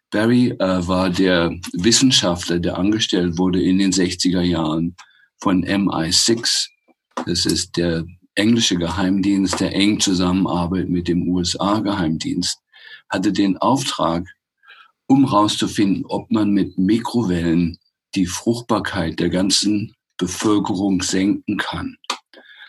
Barry 0.10 0.50
äh, 0.60 0.88
war 0.88 1.10
der 1.10 1.52
Wissenschaftler, 1.74 2.60
der 2.60 2.78
angestellt 2.78 3.38
wurde 3.38 3.62
in 3.62 3.78
den 3.78 3.92
60er 3.92 4.42
Jahren 4.42 4.96
von 5.40 5.66
MI6. 5.66 6.68
Das 7.26 7.46
ist 7.46 7.78
der 7.78 8.06
englische 8.36 8.78
Geheimdienst, 8.78 9.60
der 9.60 9.74
eng 9.74 10.00
zusammenarbeitet 10.00 10.90
mit 10.90 11.08
dem 11.08 11.28
USA-Geheimdienst, 11.28 12.60
hatte 13.10 13.32
den 13.32 13.58
Auftrag, 13.58 14.28
um 15.08 15.30
herauszufinden, 15.30 16.06
ob 16.08 16.32
man 16.32 16.52
mit 16.52 16.78
Mikrowellen 16.78 17.78
die 18.16 18.26
Fruchtbarkeit 18.26 19.20
der 19.20 19.30
ganzen 19.30 19.96
Bevölkerung 20.18 21.02
senken 21.02 21.58
kann, 21.58 21.98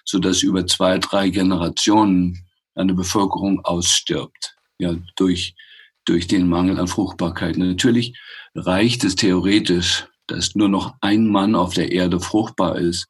so 0.05 0.19
dass 0.19 0.43
über 0.43 0.67
zwei, 0.67 0.99
drei 0.99 1.29
Generationen 1.29 2.45
eine 2.75 2.95
Bevölkerung 2.95 3.65
ausstirbt, 3.65 4.57
ja, 4.79 4.95
durch, 5.17 5.55
durch 6.05 6.27
den 6.27 6.49
Mangel 6.49 6.79
an 6.79 6.89
Fruchtbarkeit. 6.89 7.57
Natürlich 7.57 8.19
reicht 8.55 9.05
es 9.05 9.17
theoretisch, 9.17 10.07
dass 10.27 10.55
nur 10.55 10.69
noch 10.69 10.95
ein 11.01 11.29
Mann 11.29 11.55
auf 11.55 11.75
der 11.75 11.93
Erde 11.93 12.21
fruchtbar 12.21 12.77
ist, 12.77 13.09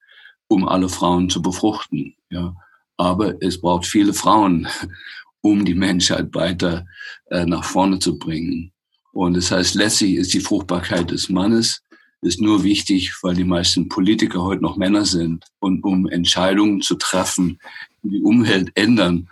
um 0.48 0.68
alle 0.68 0.88
Frauen 0.88 1.30
zu 1.30 1.42
befruchten, 1.42 2.14
ja. 2.30 2.54
Aber 2.96 3.42
es 3.42 3.60
braucht 3.60 3.86
viele 3.86 4.14
Frauen, 4.14 4.68
um 5.40 5.64
die 5.64 5.74
Menschheit 5.74 6.34
weiter 6.34 6.86
äh, 7.30 7.44
nach 7.44 7.64
vorne 7.64 7.98
zu 7.98 8.18
bringen. 8.18 8.72
Und 9.12 9.36
das 9.36 9.50
heißt, 9.50 9.74
letztlich 9.74 10.14
ist 10.14 10.32
die 10.34 10.40
Fruchtbarkeit 10.40 11.10
des 11.10 11.28
Mannes 11.28 11.82
ist 12.24 12.40
nur 12.40 12.64
wichtig, 12.64 13.12
weil 13.22 13.34
die 13.34 13.44
meisten 13.44 13.88
Politiker 13.88 14.42
heute 14.42 14.62
noch 14.62 14.76
Männer 14.76 15.04
sind. 15.04 15.44
Und 15.60 15.84
um 15.84 16.08
Entscheidungen 16.08 16.80
zu 16.80 16.94
treffen, 16.94 17.58
die 18.02 18.10
die 18.10 18.22
Umwelt 18.22 18.70
ändern, 18.74 19.28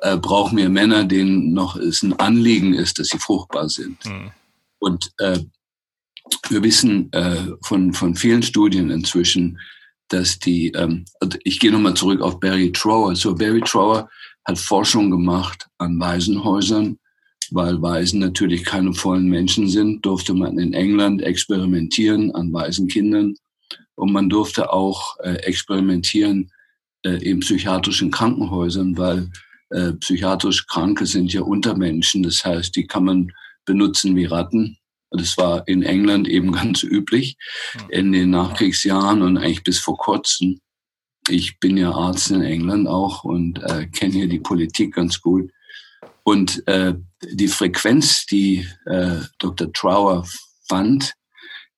äh, 0.00 0.16
brauchen 0.16 0.58
wir 0.58 0.68
Männer, 0.68 1.04
denen 1.04 1.52
noch 1.52 1.76
es 1.76 2.02
ein 2.02 2.12
Anliegen 2.18 2.74
ist, 2.74 2.98
dass 2.98 3.08
sie 3.08 3.18
fruchtbar 3.18 3.68
sind. 3.68 4.04
Mhm. 4.04 4.32
Und 4.80 5.12
äh, 5.18 5.38
wir 6.48 6.62
wissen 6.62 7.12
äh, 7.12 7.46
von, 7.62 7.92
von 7.92 8.14
vielen 8.14 8.42
Studien 8.42 8.90
inzwischen, 8.90 9.58
dass 10.08 10.38
die, 10.38 10.72
ähm, 10.72 11.04
ich 11.42 11.60
gehe 11.60 11.72
nochmal 11.72 11.94
zurück 11.94 12.20
auf 12.20 12.40
Barry 12.40 12.72
Trower. 12.72 13.16
So 13.16 13.34
Barry 13.34 13.60
Trower 13.60 14.08
hat 14.44 14.58
Forschung 14.58 15.10
gemacht 15.10 15.66
an 15.78 15.98
Waisenhäusern 15.98 16.98
weil 17.50 17.80
Waisen 17.80 18.20
natürlich 18.20 18.64
keine 18.64 18.92
vollen 18.94 19.28
Menschen 19.28 19.68
sind, 19.68 20.04
durfte 20.04 20.34
man 20.34 20.58
in 20.58 20.72
England 20.72 21.22
experimentieren 21.22 22.34
an 22.34 22.52
Waisenkindern. 22.52 23.34
Und 23.96 24.12
man 24.12 24.28
durfte 24.28 24.72
auch 24.72 25.16
äh, 25.20 25.34
experimentieren 25.44 26.50
äh, 27.04 27.16
in 27.22 27.40
psychiatrischen 27.40 28.10
Krankenhäusern, 28.10 28.96
weil 28.98 29.30
äh, 29.70 29.92
psychiatrisch 29.92 30.66
Kranke 30.66 31.06
sind 31.06 31.32
ja 31.32 31.42
Untermenschen. 31.42 32.22
Das 32.24 32.44
heißt, 32.44 32.74
die 32.74 32.86
kann 32.86 33.04
man 33.04 33.32
benutzen 33.64 34.16
wie 34.16 34.24
Ratten. 34.24 34.76
Das 35.16 35.36
war 35.36 35.66
in 35.66 35.82
England 35.82 36.28
eben 36.28 36.52
ganz 36.60 36.82
üblich 36.82 37.36
in 37.88 38.12
den 38.12 38.30
Nachkriegsjahren 38.30 39.22
und 39.22 39.38
eigentlich 39.38 39.64
bis 39.64 39.78
vor 39.78 39.96
kurzem. 39.96 40.60
Ich 41.28 41.58
bin 41.58 41.76
ja 41.76 41.90
Arzt 41.90 42.30
in 42.30 42.42
England 42.42 42.86
auch 42.86 43.24
und 43.24 43.62
äh, 43.62 43.86
kenne 43.86 44.12
hier 44.12 44.28
die 44.28 44.40
Politik 44.40 44.94
ganz 44.94 45.20
gut. 45.20 45.50
Und 46.22 46.66
äh, 46.68 46.94
die 47.22 47.48
Frequenz, 47.48 48.26
die 48.26 48.66
äh, 48.86 49.20
Dr. 49.38 49.72
Trower 49.72 50.26
fand, 50.68 51.14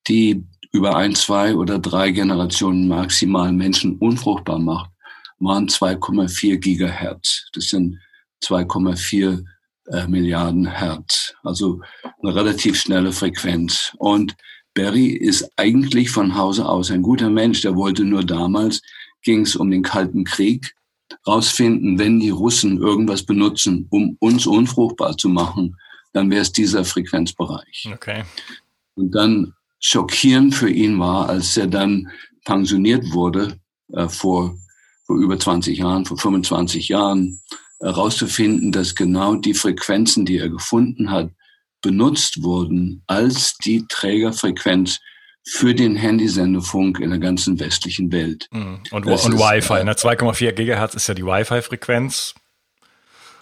die 0.09 0.45
über 0.73 0.97
ein, 0.97 1.15
zwei 1.15 1.55
oder 1.55 1.79
drei 1.79 2.11
Generationen 2.11 2.89
maximal 2.89 3.53
Menschen 3.53 3.97
unfruchtbar 3.99 4.59
macht, 4.59 4.91
waren 5.39 5.69
2,4 5.69 6.59
Gigahertz. 6.59 7.49
Das 7.53 7.69
sind 7.69 7.99
2,4 8.43 9.45
äh, 9.93 10.07
Milliarden 10.07 10.67
Hertz. 10.67 11.35
Also 11.43 11.81
eine 12.23 12.35
relativ 12.35 12.81
schnelle 12.81 13.13
Frequenz. 13.13 13.93
Und 13.99 14.37
Barry 14.75 15.09
ist 15.09 15.51
eigentlich 15.57 16.11
von 16.11 16.37
Hause 16.37 16.67
aus 16.67 16.91
ein 16.91 17.03
guter 17.03 17.31
Mensch. 17.31 17.63
Der 17.63 17.77
wollte 17.77 18.05
nur 18.05 18.25
damals, 18.25 18.83
ging 19.23 19.43
es 19.43 19.57
um 19.57 19.71
den 19.71 19.83
Kalten 19.83 20.25
Krieg 20.25 20.75
rausfinden, 21.27 21.99
wenn 21.99 22.21
die 22.21 22.31
Russen 22.31 22.79
irgendwas 22.79 23.25
benutzen, 23.25 23.87
um 23.91 24.17
uns 24.21 24.47
unfruchtbar 24.47 25.17
zu 25.17 25.29
machen, 25.29 25.77
dann 26.13 26.31
wäre 26.31 26.43
es 26.43 26.53
dieser 26.53 26.85
Frequenzbereich. 26.85 27.89
Okay. 27.93 28.25
Und 28.95 29.15
dann 29.15 29.55
schockierend 29.79 30.55
für 30.55 30.71
ihn 30.71 30.99
war, 30.99 31.29
als 31.29 31.57
er 31.57 31.67
dann 31.67 32.09
pensioniert 32.45 33.13
wurde, 33.13 33.59
äh, 33.93 34.09
vor, 34.09 34.57
vor 35.05 35.17
über 35.17 35.39
20 35.39 35.79
Jahren, 35.79 36.05
vor 36.05 36.19
25 36.19 36.89
Jahren, 36.89 37.41
herauszufinden, 37.81 38.73
dass 38.73 38.95
genau 38.95 39.35
die 39.37 39.55
Frequenzen, 39.55 40.25
die 40.25 40.39
er 40.39 40.49
gefunden 40.49 41.11
hat, 41.11 41.31
benutzt 41.83 42.43
wurden 42.43 43.03
als 43.07 43.57
die 43.59 43.85
Trägerfrequenz 43.89 44.99
für 45.49 45.75
den 45.75 45.95
Handysendefunk 45.95 46.99
in 46.99 47.11
der 47.11 47.21
ganzen 47.21 47.61
westlichen 47.61 48.11
Welt. 48.11 48.49
Mhm. 48.51 48.81
Und, 48.91 49.07
und 49.07 49.39
Wi-Fi, 49.39 49.75
äh, 49.75 49.85
ne? 49.85 49.93
2,4 49.93 50.53
Gigahertz 50.53 50.95
ist 50.95 51.07
ja 51.07 51.15
die 51.15 51.25
Wi-Fi-Frequenz. 51.25 52.35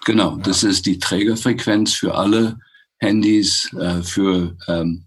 Genau, 0.04 0.36
ja. 0.36 0.42
das 0.42 0.62
ist 0.62 0.84
die 0.84 0.98
Trägerfrequenz 0.98 1.94
für 1.94 2.14
alle 2.14 2.58
Handys, 2.98 3.72
äh, 3.80 4.02
für, 4.02 4.54
ähm, 4.68 5.06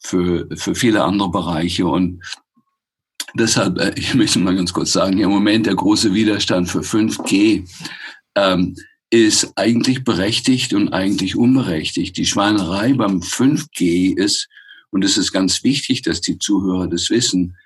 für, 0.00 0.48
für 0.56 0.74
viele 0.74 1.04
andere 1.04 1.30
Bereiche. 1.30 1.86
Und 1.86 2.20
deshalb, 3.34 3.78
äh, 3.78 3.92
ich 3.96 4.14
möchte 4.14 4.40
mal 4.40 4.56
ganz 4.56 4.72
kurz 4.72 4.92
sagen, 4.92 5.18
im 5.18 5.30
Moment 5.30 5.66
der 5.66 5.76
große 5.76 6.12
Widerstand 6.12 6.68
für 6.68 6.80
5G 6.80 7.68
ähm, 8.36 8.76
ist 9.10 9.52
eigentlich 9.56 10.04
berechtigt 10.04 10.74
und 10.74 10.92
eigentlich 10.92 11.36
unberechtigt. 11.36 12.16
Die 12.16 12.26
Schweinerei 12.26 12.92
beim 12.92 13.20
5G 13.20 14.16
ist, 14.16 14.48
und 14.90 15.04
es 15.04 15.16
ist 15.16 15.32
ganz 15.32 15.64
wichtig, 15.64 16.02
dass 16.02 16.20
die 16.20 16.38
Zuhörer 16.38 16.86
das 16.86 17.10
wissen, 17.10 17.56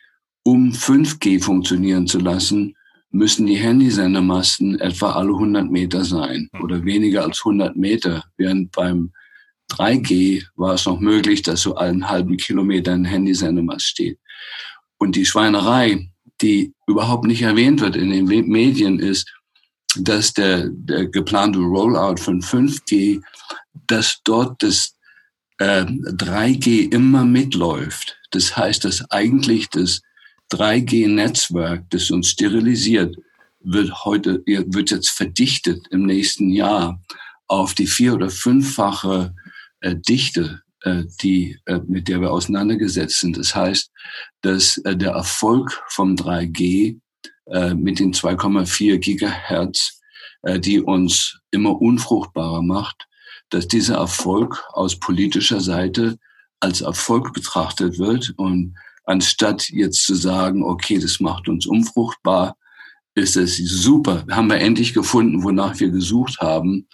um 0.43 0.73
5G 0.73 1.43
funktionieren 1.43 2.07
zu 2.07 2.19
lassen, 2.19 2.75
müssen 3.11 3.47
die 3.47 3.57
Handysendermasten 3.57 4.79
etwa 4.81 5.13
alle 5.13 5.33
100 5.33 5.71
Meter 5.71 6.05
sein 6.05 6.49
hm. 6.53 6.63
oder 6.63 6.85
weniger 6.85 7.25
als 7.25 7.41
100 7.41 7.77
Meter, 7.77 8.25
während 8.37 8.73
beim 8.73 9.13
3G 9.73 10.45
war 10.57 10.75
es 10.75 10.87
noch 10.87 11.01
möglich, 11.01 11.43
dass 11.43 11.63
so 11.63 11.77
einen 11.77 12.09
halben 12.09 12.37
Kilometer 12.37 12.93
ein 12.93 13.05
Handysendemast 13.05 13.87
steht. 13.87 14.19
Und 14.99 15.17
die 15.17 15.25
Schweinerei, 15.25 16.11
die 16.41 16.73
überhaupt 16.87 17.25
nicht 17.25 17.43
erwähnt 17.43 17.81
wird 17.81 17.97
in 17.97 18.11
den 18.11 18.49
Medien, 18.49 18.99
ist, 18.99 19.33
dass 19.97 20.33
der, 20.33 20.69
der 20.69 21.07
geplante 21.07 21.59
Rollout 21.59 22.17
von 22.17 22.41
5G, 22.41 23.23
dass 23.87 24.21
dort 24.25 24.63
das 24.63 24.97
3G 25.59 26.85
ähm, 26.85 26.91
immer 26.91 27.25
mitläuft. 27.25 28.19
Das 28.31 28.57
heißt, 28.57 28.85
dass 28.85 29.11
eigentlich 29.11 29.69
das 29.69 30.01
3G-Netzwerk, 30.53 31.85
das 31.91 32.11
uns 32.11 32.29
sterilisiert, 32.31 33.17
wird 33.61 34.05
heute, 34.05 34.43
wird 34.47 34.91
jetzt 34.91 35.11
verdichtet 35.11 35.87
im 35.91 36.07
nächsten 36.07 36.51
Jahr 36.51 37.01
auf 37.47 37.75
die 37.75 37.87
vier- 37.87 38.15
oder 38.15 38.31
fünffache 38.31 39.35
äh, 39.81 39.97
Dichte, 39.97 40.63
äh, 40.83 41.05
die, 41.21 41.59
äh, 41.67 41.81
mit 41.87 42.09
der 42.09 42.21
wir 42.21 42.31
auseinandergesetzt 42.31 43.21
sind. 43.21 43.37
Das 43.37 43.55
heißt, 43.55 43.91
dass 44.41 44.79
äh, 44.79 44.97
der 44.97 45.11
Erfolg 45.11 45.83
vom 45.89 46.15
3G 46.15 47.01
äh, 47.51 47.75
mit 47.75 47.99
den 47.99 48.13
2,4 48.13 48.99
Gigahertz, 48.99 50.01
äh, 50.43 50.59
die 50.59 50.81
uns 50.81 51.41
immer 51.51 51.81
unfruchtbarer 51.81 52.63
macht, 52.63 53.07
dass 53.51 53.69
dieser 53.69 53.97
Erfolg 53.97 54.63
aus 54.73 54.99
politischer 54.99 55.61
Seite 55.61 56.19
als 56.61 56.83
Erfolg 56.83 57.33
betrachtet 57.33 57.99
wird 57.99 58.35
und 58.37 58.77
anstatt 59.05 59.69
jetzt 59.71 60.05
zu 60.05 60.15
sagen, 60.15 60.63
okay, 60.63 60.99
das 60.99 61.21
macht 61.21 61.49
uns 61.49 61.67
unfruchtbar, 61.67 62.57
ist 63.15 63.37
es 63.37 63.57
super. 63.57 64.25
Haben 64.31 64.49
wir 64.49 64.61
endlich 64.61 64.95
gefunden, 64.95 65.43
wonach 65.43 65.79
wir 65.81 65.91
gesucht 65.91 66.39
haben. 66.41 66.87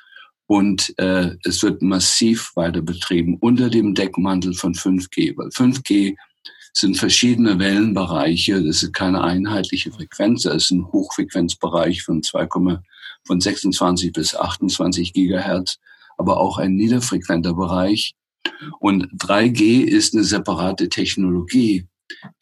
Und 0.47 0.95
äh, 0.99 1.37
es 1.45 1.63
wird 1.63 1.83
massiv 1.83 2.53
weiter 2.55 2.81
betrieben 2.81 3.37
unter 3.41 3.69
dem 3.69 3.95
Deckmantel 3.95 4.55
von 4.55 4.75
5G. 4.75 5.37
Weil 5.37 5.49
5G 5.49 6.15
sind 6.79 6.99
verschiedene 6.99 7.59
Wellenbereiche. 7.59 8.63
Das 8.63 8.83
ist 8.83 8.93
keine 8.93 9.25
einheitliche 9.25 9.91
Frequenz. 9.91 10.43
Das 10.43 10.65
ist 10.65 10.71
ein 10.73 10.87
Hochfrequenzbereich 10.93 12.03
von 12.03 12.23
2, 12.23 12.49
von 13.25 13.41
26 13.41 14.13
bis 14.13 14.35
28 14.35 15.15
Gigahertz, 15.15 15.79
aber 16.19 16.39
auch 16.39 16.59
ein 16.59 16.75
niederfrequenter 16.75 17.55
Bereich. 17.55 18.15
Und 18.79 19.07
3G 19.13 19.85
ist 19.85 20.15
eine 20.15 20.25
separate 20.25 20.91
Technologie, 20.91 21.87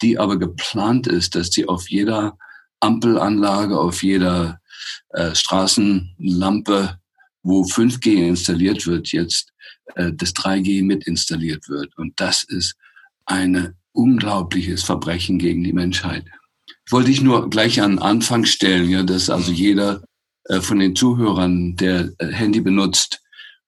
die 0.01 0.19
aber 0.19 0.37
geplant 0.37 1.07
ist, 1.07 1.35
dass 1.35 1.49
die 1.49 1.69
auf 1.69 1.89
jeder 1.89 2.37
Ampelanlage, 2.81 3.79
auf 3.79 4.03
jeder 4.03 4.59
äh, 5.09 5.33
Straßenlampe, 5.33 6.99
wo 7.41 7.63
5G 7.63 8.27
installiert 8.27 8.85
wird, 8.85 9.13
jetzt 9.13 9.53
äh, 9.95 10.11
das 10.13 10.35
3G 10.35 10.83
mit 10.83 11.07
installiert 11.07 11.69
wird. 11.69 11.97
Und 11.97 12.19
das 12.19 12.43
ist 12.43 12.75
ein 13.25 13.75
unglaubliches 13.95 14.83
Verbrechen 14.83 15.39
gegen 15.39 15.63
die 15.63 15.73
Menschheit. 15.73 16.25
Wollte 16.89 17.11
ich 17.11 17.21
nur 17.21 17.49
gleich 17.49 17.81
an 17.81 17.99
Anfang 17.99 18.45
stellen, 18.45 18.89
ja, 18.89 19.03
dass 19.03 19.29
also 19.29 19.51
jeder 19.51 20.03
äh, 20.45 20.61
von 20.61 20.79
den 20.79 20.95
Zuhörern, 20.95 21.75
der 21.75 22.13
äh, 22.19 22.27
Handy 22.27 22.61
benutzt 22.61 23.21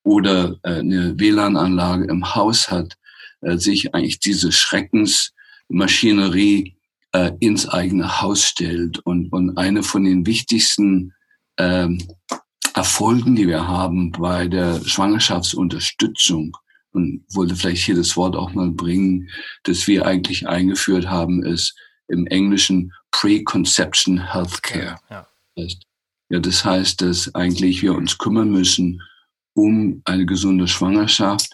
oder 0.03 0.57
äh, 0.63 0.79
eine 0.79 1.19
WLAN-Anlage 1.19 2.05
im 2.05 2.35
Haus 2.35 2.69
hat, 2.69 2.95
äh, 3.41 3.57
sich 3.57 3.95
eigentlich 3.95 4.19
diese 4.19 4.51
Schreckensmaschinerie 4.51 6.75
äh, 7.13 7.31
ins 7.39 7.67
eigene 7.67 8.21
Haus 8.21 8.43
stellt. 8.43 8.99
Und, 8.99 9.33
und 9.33 9.57
eine 9.57 9.81
von 9.83 10.03
den 10.03 10.25
wichtigsten 10.25 11.13
ähm, 11.57 11.97
Erfolgen, 12.73 13.35
die 13.35 13.47
wir 13.47 13.67
haben 13.67 14.11
bei 14.11 14.47
der 14.47 14.81
Schwangerschaftsunterstützung, 14.85 16.55
und 16.91 17.23
wollte 17.33 17.55
vielleicht 17.55 17.85
hier 17.85 17.95
das 17.95 18.15
Wort 18.17 18.35
auch 18.35 18.53
mal 18.53 18.71
bringen, 18.71 19.29
das 19.63 19.87
wir 19.87 20.05
eigentlich 20.05 20.47
eingeführt 20.47 21.09
haben, 21.09 21.43
ist 21.43 21.75
im 22.07 22.25
Englischen 22.27 22.93
Preconception 23.11 24.31
Healthcare. 24.33 24.97
Ja, 25.09 25.27
ja. 25.55 25.67
ja, 26.29 26.39
das 26.39 26.63
heißt, 26.63 27.01
dass 27.01 27.33
eigentlich 27.35 27.81
wir 27.81 27.93
uns 27.93 28.17
kümmern 28.17 28.51
müssen 28.51 29.01
um 29.53 30.01
eine 30.05 30.25
gesunde 30.25 30.67
Schwangerschaft, 30.67 31.51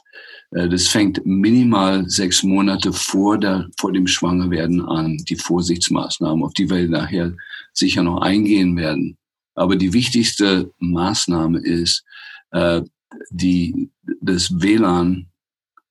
äh, 0.54 0.70
das 0.70 0.88
fängt 0.88 1.26
minimal 1.26 2.10
sechs 2.10 2.44
Monate 2.44 2.94
vor, 2.94 3.38
der, 3.38 3.68
vor 3.80 3.92
dem 3.92 4.08
Schwangerwerden 4.08 4.82
an, 4.82 5.18
die 5.30 5.36
Vorsichtsmaßnahmen, 5.36 6.44
auf 6.44 6.54
die 6.54 6.70
wir 6.70 6.88
nachher 6.88 7.34
sicher 7.74 8.04
noch 8.04 8.22
eingehen 8.22 8.78
werden. 8.78 9.18
Aber 9.56 9.76
die 9.76 9.94
wichtigste 9.94 10.72
Maßnahme 10.80 11.60
ist, 11.60 12.04
äh, 12.52 12.82
die, 13.30 13.90
das 14.22 14.62
WLAN, 14.62 15.28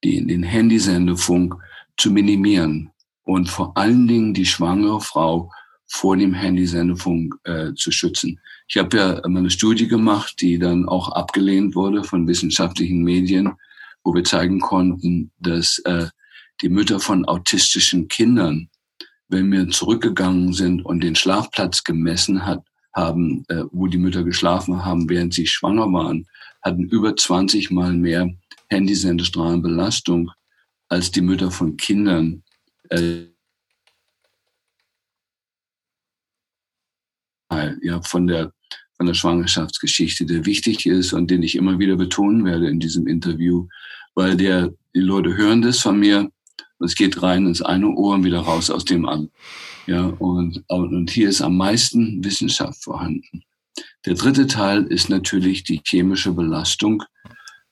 die, 0.04 0.26
den 0.26 0.42
Handysendefunk 0.42 1.54
zu 1.96 2.10
minimieren 2.10 2.90
und 3.24 3.48
vor 3.48 3.76
allen 3.76 4.06
Dingen 4.08 4.34
die 4.34 4.46
schwangere 4.46 5.00
Frau 5.00 5.50
vor 5.86 6.16
dem 6.16 6.32
Handysendefunk 6.32 7.34
äh, 7.44 7.74
zu 7.74 7.90
schützen. 7.90 8.40
Ich 8.66 8.78
habe 8.78 8.96
ja 8.96 9.28
mal 9.28 9.40
eine 9.40 9.50
Studie 9.50 9.86
gemacht, 9.86 10.40
die 10.40 10.58
dann 10.58 10.88
auch 10.88 11.10
abgelehnt 11.12 11.74
wurde 11.74 12.02
von 12.02 12.26
wissenschaftlichen 12.26 13.02
Medien, 13.02 13.52
wo 14.02 14.14
wir 14.14 14.24
zeigen 14.24 14.60
konnten, 14.60 15.30
dass 15.38 15.78
äh, 15.84 16.06
die 16.62 16.70
Mütter 16.70 16.98
von 16.98 17.26
autistischen 17.26 18.08
Kindern, 18.08 18.68
wenn 19.28 19.52
wir 19.52 19.68
zurückgegangen 19.68 20.52
sind 20.52 20.84
und 20.84 21.02
den 21.02 21.14
Schlafplatz 21.14 21.84
gemessen 21.84 22.46
hat, 22.46 22.64
haben, 22.94 23.44
äh, 23.48 23.64
wo 23.70 23.86
die 23.86 23.98
Mütter 23.98 24.24
geschlafen 24.24 24.84
haben, 24.84 25.08
während 25.08 25.34
sie 25.34 25.46
schwanger 25.46 25.92
waren, 25.92 26.26
hatten 26.62 26.84
über 26.84 27.16
20 27.16 27.70
Mal 27.70 27.92
mehr 27.94 28.30
Handysendestrahlenbelastung 28.68 30.30
als 30.88 31.10
die 31.10 31.20
Mütter 31.22 31.50
von 31.50 31.76
Kindern. 31.76 32.42
Äh, 32.90 33.26
ja, 37.82 38.00
von 38.02 38.26
der 38.26 38.52
von 39.02 39.08
der 39.08 39.14
Schwangerschaftsgeschichte, 39.14 40.26
der 40.26 40.46
wichtig 40.46 40.86
ist 40.86 41.12
und 41.12 41.28
den 41.28 41.42
ich 41.42 41.56
immer 41.56 41.80
wieder 41.80 41.96
betonen 41.96 42.44
werde 42.44 42.68
in 42.68 42.78
diesem 42.78 43.08
Interview, 43.08 43.66
weil 44.14 44.36
der, 44.36 44.72
die 44.94 45.00
Leute 45.00 45.36
hören 45.36 45.60
das 45.60 45.80
von 45.80 45.98
mir 45.98 46.30
es 46.84 46.94
geht 46.94 47.22
rein 47.22 47.46
ins 47.46 47.62
eine 47.62 47.88
Ohr 47.88 48.14
und 48.14 48.24
wieder 48.24 48.40
raus 48.40 48.70
aus 48.70 48.84
dem 48.84 49.06
an. 49.06 49.30
Ja, 49.86 50.06
und, 50.06 50.62
und 50.68 51.10
hier 51.10 51.28
ist 51.28 51.40
am 51.40 51.56
meisten 51.56 52.24
Wissenschaft 52.24 52.84
vorhanden. 52.84 53.42
Der 54.04 54.14
dritte 54.14 54.46
Teil 54.46 54.84
ist 54.84 55.08
natürlich 55.08 55.64
die 55.64 55.80
chemische 55.84 56.32
Belastung, 56.32 57.02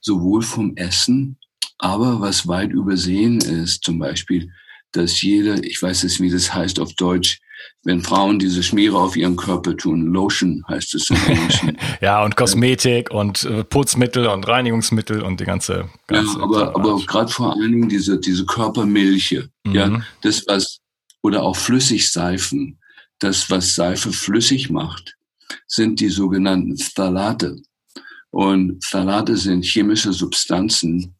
sowohl 0.00 0.42
vom 0.42 0.76
Essen, 0.76 1.36
aber 1.78 2.20
was 2.20 2.46
weit 2.46 2.72
übersehen 2.72 3.38
ist, 3.38 3.84
zum 3.84 3.98
Beispiel, 3.98 4.50
dass 4.92 5.22
jeder, 5.22 5.62
ich 5.62 5.80
weiß 5.80 6.02
jetzt, 6.02 6.20
wie 6.20 6.30
das 6.30 6.52
heißt 6.52 6.80
auf 6.80 6.94
Deutsch, 6.94 7.40
wenn 7.82 8.02
Frauen 8.02 8.38
diese 8.38 8.62
Schmiere 8.62 8.98
auf 8.98 9.16
ihren 9.16 9.36
Körper 9.36 9.76
tun. 9.76 10.06
Lotion 10.06 10.64
heißt 10.68 10.94
es 10.94 11.08
im 11.10 11.16
Englischen. 11.26 11.78
ja, 12.00 12.22
und 12.22 12.36
Kosmetik 12.36 13.10
und 13.10 13.44
äh, 13.44 13.64
Putzmittel 13.64 14.26
und 14.26 14.46
Reinigungsmittel 14.46 15.22
und 15.22 15.40
die 15.40 15.44
ganze. 15.44 15.88
ganze 16.06 16.38
ja, 16.38 16.44
aber, 16.44 16.76
aber 16.76 16.98
gerade 17.06 17.32
vor 17.32 17.54
allen 17.54 17.72
Dingen 17.72 17.88
diese, 17.88 18.18
diese 18.20 18.44
Körpermilche. 18.44 19.48
Mhm. 19.64 19.74
Ja, 19.74 20.02
das 20.22 20.44
was, 20.46 20.80
oder 21.22 21.42
auch 21.42 21.56
Flüssigseifen. 21.56 22.78
Das, 23.18 23.50
was 23.50 23.74
Seife 23.74 24.12
flüssig 24.12 24.70
macht, 24.70 25.14
sind 25.66 26.00
die 26.00 26.08
sogenannten 26.08 26.78
Phthalate. 26.78 27.56
Und 28.30 28.82
Phthalate 28.82 29.36
sind 29.36 29.64
chemische 29.64 30.14
Substanzen, 30.14 31.14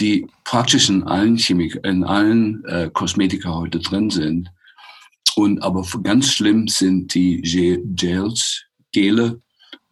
die 0.00 0.26
praktisch 0.42 0.88
in 0.88 1.04
allen 1.04 1.36
Chemik 1.36 1.78
in 1.84 2.02
allen 2.02 2.64
äh, 2.64 2.90
Kosmetika 2.92 3.54
heute 3.54 3.78
drin 3.78 4.10
sind 4.10 4.50
und 5.36 5.62
aber 5.62 5.86
ganz 6.02 6.28
schlimm 6.28 6.68
sind 6.68 7.14
die 7.14 7.40
Gels, 7.84 8.64
Gele 8.92 9.40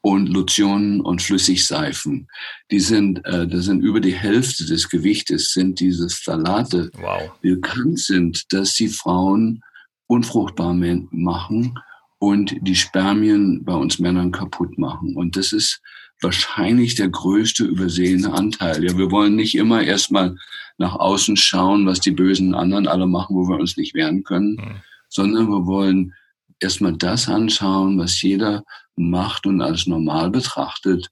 und 0.02 0.28
Lotionen 0.28 1.00
und 1.00 1.22
Flüssigseifen. 1.22 2.28
Die 2.70 2.80
sind, 2.80 3.24
äh, 3.24 3.46
das 3.46 3.64
sind 3.64 3.80
über 3.80 4.00
die 4.00 4.14
Hälfte 4.14 4.66
des 4.66 4.88
Gewichtes 4.88 5.52
sind 5.52 5.80
diese 5.80 6.08
Salate, 6.08 6.90
wow. 6.94 7.30
die 7.42 7.54
bekannt 7.54 8.00
sind, 8.00 8.52
dass 8.52 8.74
sie 8.74 8.88
Frauen 8.88 9.62
unfruchtbar 10.08 10.74
machen 10.74 11.78
und 12.18 12.54
die 12.60 12.76
Spermien 12.76 13.64
bei 13.64 13.74
uns 13.74 13.98
Männern 13.98 14.32
kaputt 14.32 14.76
machen. 14.76 15.16
Und 15.16 15.36
das 15.36 15.52
ist 15.52 15.80
wahrscheinlich 16.20 16.96
der 16.96 17.08
größte 17.08 17.64
übersehene 17.64 18.32
Anteil. 18.32 18.84
Ja, 18.84 18.96
wir 18.98 19.10
wollen 19.10 19.36
nicht 19.36 19.56
immer 19.56 19.82
erstmal 19.82 20.36
nach 20.78 20.94
außen 20.94 21.36
schauen, 21.36 21.86
was 21.86 22.00
die 22.00 22.10
bösen 22.10 22.54
anderen 22.54 22.86
alle 22.86 23.06
machen, 23.06 23.36
wo 23.36 23.48
wir 23.48 23.58
uns 23.58 23.76
nicht 23.76 23.94
wehren 23.94 24.24
können. 24.24 24.54
Mhm 24.54 24.82
sondern 25.12 25.48
wir 25.48 25.66
wollen 25.66 26.14
erstmal 26.58 26.96
das 26.96 27.28
anschauen, 27.28 27.98
was 27.98 28.22
jeder 28.22 28.64
macht 28.96 29.46
und 29.46 29.60
als 29.60 29.86
normal 29.86 30.30
betrachtet, 30.30 31.10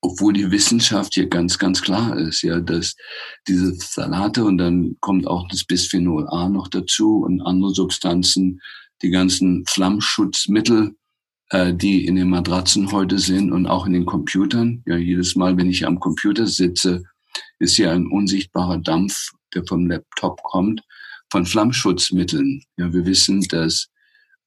obwohl 0.00 0.32
die 0.32 0.50
Wissenschaft 0.50 1.14
hier 1.14 1.28
ganz, 1.28 1.58
ganz 1.58 1.82
klar 1.82 2.16
ist, 2.16 2.42
ja, 2.42 2.60
dass 2.60 2.96
diese 3.46 3.74
Salate 3.74 4.44
und 4.44 4.58
dann 4.58 4.96
kommt 5.00 5.26
auch 5.26 5.46
das 5.48 5.64
Bisphenol 5.64 6.26
A 6.28 6.48
noch 6.48 6.68
dazu 6.68 7.18
und 7.18 7.42
andere 7.42 7.74
Substanzen, 7.74 8.60
die 9.02 9.10
ganzen 9.10 9.64
Flammschutzmittel, 9.66 10.96
äh, 11.50 11.74
die 11.74 12.06
in 12.06 12.16
den 12.16 12.30
Matratzen 12.30 12.90
heute 12.92 13.18
sind 13.18 13.52
und 13.52 13.66
auch 13.66 13.86
in 13.86 13.92
den 13.92 14.06
Computern. 14.06 14.82
Ja, 14.86 14.96
jedes 14.96 15.36
Mal, 15.36 15.56
wenn 15.56 15.70
ich 15.70 15.86
am 15.86 16.00
Computer 16.00 16.46
sitze, 16.46 17.02
ist 17.58 17.76
hier 17.76 17.92
ein 17.92 18.06
unsichtbarer 18.06 18.78
Dampf, 18.78 19.30
der 19.54 19.64
vom 19.66 19.86
Laptop 19.86 20.42
kommt 20.42 20.82
von 21.30 21.46
Flammschutzmitteln. 21.46 22.62
Ja, 22.76 22.92
wir 22.92 23.06
wissen, 23.06 23.42
dass 23.42 23.88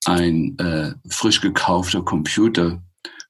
ein 0.06 0.58
äh, 0.60 0.94
frisch 1.10 1.42
gekaufter 1.42 2.04
Computer 2.04 2.84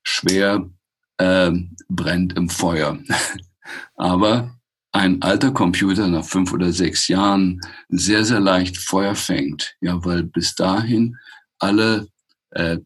schwer 0.04 0.70
äh, 1.18 1.52
brennt 1.90 2.34
im 2.34 2.50
Feuer. 2.50 3.00
Aber 3.96 4.60
ein 4.92 5.22
alter 5.22 5.52
Computer 5.52 6.08
nach 6.08 6.26
fünf 6.26 6.54
oder 6.54 6.72
sechs 6.72 7.08
Jahren 7.08 7.60
sehr, 7.90 8.24
sehr 8.26 8.40
leicht 8.40 8.78
Feuer 8.78 9.16
fängt. 9.16 9.76
Ja, 9.82 10.04
weil 10.04 10.24
bis 10.24 10.56
dahin 10.56 11.18
alle 11.60 12.08
äh, 12.52 12.78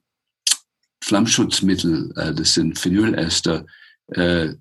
Flammschutzmittel, 1.04 2.14
äh, 2.16 2.34
das 2.34 2.54
sind 2.54 2.80
Phenolester, 2.80 3.66
äh, 4.08 4.54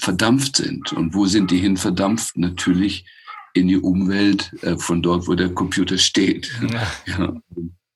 verdampft 0.00 0.56
sind. 0.56 0.92
Und 0.92 1.14
wo 1.14 1.26
sind 1.26 1.50
die 1.50 1.58
hin 1.58 1.76
verdampft? 1.76 2.36
Natürlich 2.36 3.06
in 3.54 3.68
die 3.68 3.78
Umwelt 3.78 4.52
äh, 4.62 4.76
von 4.76 5.02
dort, 5.02 5.26
wo 5.26 5.34
der 5.34 5.48
Computer 5.48 5.96
steht. 5.96 6.50
Ja. 6.70 6.92
ja. 7.18 7.40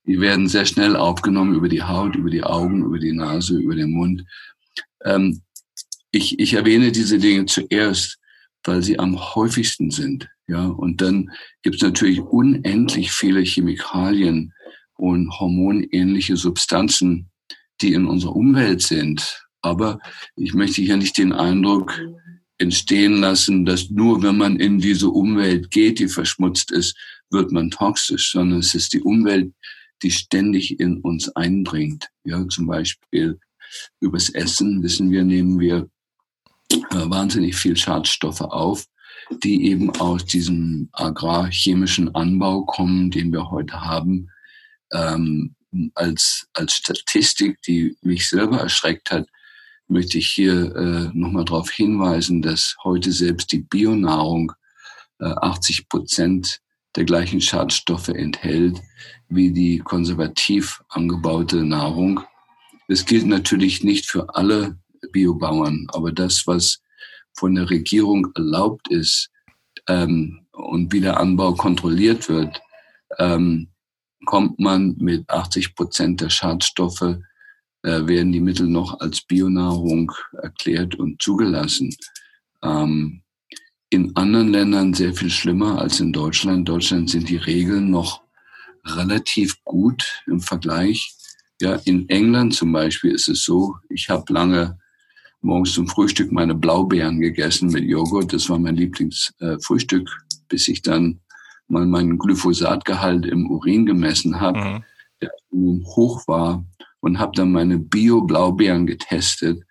Die 0.07 0.21
werden 0.21 0.49
sehr 0.49 0.64
schnell 0.64 0.97
aufgenommen 0.97 1.55
über 1.55 1.68
die 1.68 1.83
Haut, 1.83 2.16
über 2.16 2.31
die 2.31 2.42
Augen, 2.42 2.83
über 2.83 2.99
die 2.99 3.12
Nase, 3.12 3.59
über 3.59 3.75
den 3.75 3.90
Mund. 3.90 4.25
Ähm, 5.05 5.42
ich, 6.11 6.38
ich 6.38 6.55
erwähne 6.55 6.92
diese 6.92 7.18
Dinge 7.18 7.44
zuerst, 7.44 8.18
weil 8.64 8.83
sie 8.83 8.99
am 8.99 9.35
häufigsten 9.35 9.90
sind. 9.90 10.29
Ja, 10.47 10.64
und 10.66 11.03
dann 11.03 11.31
gibt 11.62 11.77
es 11.77 11.83
natürlich 11.83 12.21
unendlich 12.21 13.12
viele 13.12 13.42
Chemikalien 13.42 14.55
und 14.94 15.31
hormonähnliche 15.38 16.38
Substanzen, 16.38 17.31
die 17.83 17.92
in 17.92 18.07
unserer 18.07 18.35
Umwelt 18.35 18.81
sind. 18.81 19.44
Aber 19.61 19.99
ich 20.37 20.55
möchte 20.55 20.81
hier 20.81 20.97
nicht 20.97 21.18
den 21.18 21.33
Eindruck 21.33 22.01
entstehen 22.59 23.21
lassen, 23.21 23.64
dass 23.64 23.90
nur 23.90 24.23
wenn 24.23 24.37
man 24.37 24.59
in 24.59 24.79
diese 24.79 25.09
Umwelt 25.09 25.71
geht, 25.71 25.99
die 25.99 26.09
verschmutzt 26.09 26.71
ist, 26.73 26.97
wird 27.31 27.53
man 27.53 27.71
toxisch, 27.71 28.33
sondern 28.33 28.61
es 28.61 28.75
ist 28.75 28.92
die 28.92 29.01
Umwelt, 29.01 29.53
die 30.03 30.11
ständig 30.11 30.79
in 30.81 30.99
uns 30.99 31.29
eindringt. 31.31 32.09
Ja, 32.25 32.47
zum 32.49 32.66
Beispiel 32.66 33.38
übers 34.01 34.31
Essen 34.31 34.83
wissen 34.83 35.11
wir, 35.11 35.25
nehmen 35.25 35.59
wir 35.59 35.88
äh, 36.71 36.77
wahnsinnig 36.90 37.57
viel 37.57 37.77
Schadstoffe 37.77 38.40
auf, 38.40 38.87
die 39.42 39.66
eben 39.66 39.90
aus 39.97 40.25
diesem 40.25 40.88
agrarchemischen 40.92 42.14
Anbau 42.14 42.64
kommen, 42.64 43.11
den 43.11 43.33
wir 43.33 43.51
heute 43.51 43.81
haben. 43.81 44.31
Ähm, 44.92 45.55
als, 45.94 46.49
als 46.55 46.75
Statistik, 46.75 47.61
die 47.62 47.97
mich 48.01 48.29
selber 48.29 48.59
erschreckt 48.59 49.11
hat, 49.11 49.29
möchte 49.88 50.18
ich 50.18 50.29
hier 50.29 50.74
äh, 50.77 51.11
nochmal 51.12 51.44
darauf 51.44 51.70
hinweisen, 51.70 52.42
dass 52.42 52.77
heute 52.85 53.12
selbst 53.12 53.51
die 53.53 53.62
Bionahrung 53.62 54.53
äh, 55.20 55.24
80 55.24 55.88
Prozent 55.88 56.61
der 56.96 57.05
gleichen 57.05 57.40
Schadstoffe 57.40 58.09
enthält 58.09 58.81
wie 59.29 59.53
die 59.53 59.79
konservativ 59.79 60.83
angebaute 60.88 61.64
Nahrung. 61.64 62.20
Das 62.88 63.05
gilt 63.05 63.27
natürlich 63.27 63.85
nicht 63.85 64.07
für 64.07 64.35
alle 64.35 64.79
Biobauern, 65.12 65.87
aber 65.92 66.12
das, 66.12 66.46
was 66.46 66.81
von 67.35 67.55
der 67.55 67.70
Regierung 67.70 68.29
erlaubt 68.35 68.88
ist 68.88 69.31
ähm, 69.87 70.46
und 70.53 70.92
wie 70.92 71.01
der 71.01 71.20
Anbau 71.20 71.55
kontrolliert 71.55 72.29
wird, 72.29 72.61
ähm, 73.18 73.68
kommt 74.24 74.59
man 74.59 74.96
mit 74.98 75.29
80 75.31 75.74
Prozent 75.74 76.20
der 76.20 76.31
Schadstoffe, 76.31 77.18
werden 77.83 78.33
die 78.33 78.41
Mittel 78.41 78.67
noch 78.67 79.01
als 79.01 79.23
Bionahrung 79.23 80.12
erklärt 80.43 80.95
und 80.97 81.23
zugelassen. 81.23 81.95
Ähm, 82.62 83.23
in 83.91 84.14
anderen 84.17 84.49
Ländern 84.49 84.95
sehr 84.95 85.14
viel 85.14 85.31
schlimmer 85.31 85.81
als 85.81 86.01
in 86.01 86.12
Deutschland. 86.12 86.59
In 86.59 86.64
Deutschland 86.64 87.11
sind 87.11 87.29
die 87.29 87.37
Regeln 87.37 87.91
noch 87.91 88.23
relativ 88.85 89.62
gut 89.64 90.23
im 90.27 90.41
Vergleich. 90.41 91.14
Ja, 91.61 91.77
in 91.85 92.09
England 92.09 92.55
zum 92.55 92.73
Beispiel 92.73 93.12
ist 93.12 93.29
es 93.29 93.43
so, 93.43 93.77
ich 93.88 94.09
habe 94.09 94.33
lange 94.33 94.79
morgens 95.41 95.73
zum 95.73 95.88
Frühstück 95.88 96.33
meine 96.33 96.55
Blaubeeren 96.55 97.21
gegessen 97.21 97.71
mit 97.71 97.85
Joghurt. 97.85 98.33
Das 98.33 98.49
war 98.51 98.59
mein 98.59 98.77
Lieblingsfrühstück, 98.77 100.09
äh, 100.09 100.35
bis 100.49 100.69
ich 100.69 100.83
dann 100.83 101.21
mal 101.69 101.87
meinen 101.87 102.19
Glyphosatgehalt 102.19 103.27
im 103.27 103.51
Urin 103.51 103.87
gemessen 103.87 104.41
habe, 104.41 104.59
mhm. 104.59 104.85
der 105.21 105.31
hoch 105.53 106.27
war 106.27 106.64
und 107.01 107.19
habe 107.19 107.33
dann 107.35 107.53
meine 107.53 107.79
Bio-Blaubeeren 107.79 108.87
getestet 108.87 109.63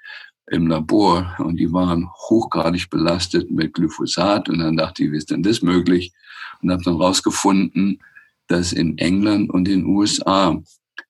im 0.49 0.67
Labor 0.67 1.35
und 1.39 1.57
die 1.57 1.71
waren 1.73 2.09
hochgradig 2.29 2.89
belastet 2.89 3.51
mit 3.51 3.73
Glyphosat 3.73 4.49
und 4.49 4.59
dann 4.59 4.77
dachte 4.77 5.03
ich, 5.03 5.11
wie 5.11 5.17
ist 5.17 5.29
denn 5.29 5.43
das 5.43 5.61
möglich? 5.61 6.13
Und 6.61 6.71
habe 6.71 6.83
dann 6.83 6.95
rausgefunden, 6.95 8.01
dass 8.47 8.71
in 8.71 8.97
England 8.97 9.49
und 9.49 9.67
in 9.67 9.81
den 9.81 9.89
USA 9.89 10.61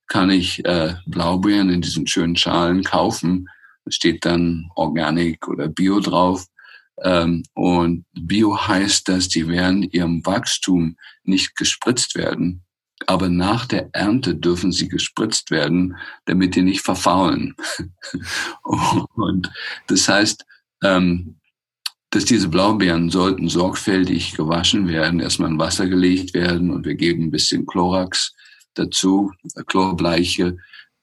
kann 0.08 0.30
ich 0.30 0.66
äh, 0.66 0.96
Blaubeeren 1.06 1.70
in 1.70 1.82
diesen 1.82 2.08
schönen 2.08 2.36
Schalen 2.36 2.84
kaufen. 2.84 3.48
Da 3.86 3.92
steht 3.92 4.26
dann 4.26 4.70
Organic 4.76 5.48
oder 5.48 5.68
Bio 5.68 6.00
drauf. 6.00 6.46
Ähm, 7.04 7.44
und 7.54 8.06
Bio 8.14 8.58
heißt, 8.68 9.08
dass 9.08 9.28
die 9.28 9.48
während 9.48 9.94
ihrem 9.94 10.26
Wachstum 10.26 10.98
nicht 11.24 11.56
gespritzt 11.56 12.16
werden. 12.16 12.64
Aber 13.08 13.30
nach 13.30 13.66
der 13.66 13.90
Ernte 13.94 14.36
dürfen 14.36 14.72
sie 14.72 14.88
gespritzt 14.88 15.50
werden, 15.50 15.96
damit 16.26 16.56
die 16.56 16.62
nicht 16.62 16.82
verfaulen. 16.82 17.56
und 19.16 19.52
das 19.88 20.08
heißt, 20.08 20.46
ähm, 20.84 21.38
dass 22.12 22.26
diese 22.26 22.50
Blaubeeren 22.50 23.10
sollten 23.10 23.50
sorgfältig 23.50 24.36
gewaschen 24.36 24.88
werden, 24.88 25.20
erstmal 25.20 25.50
in 25.50 25.60
Wasser 25.60 25.88
gelegt 25.88 26.34
werden 26.34 26.70
und 26.70 26.86
wir 26.86 26.96
geben 26.96 27.24
ein 27.24 27.32
bisschen 27.32 27.66
Chlorax 27.66 28.34
dazu, 28.76 29.32
Chlorbleiche, 29.66 30.58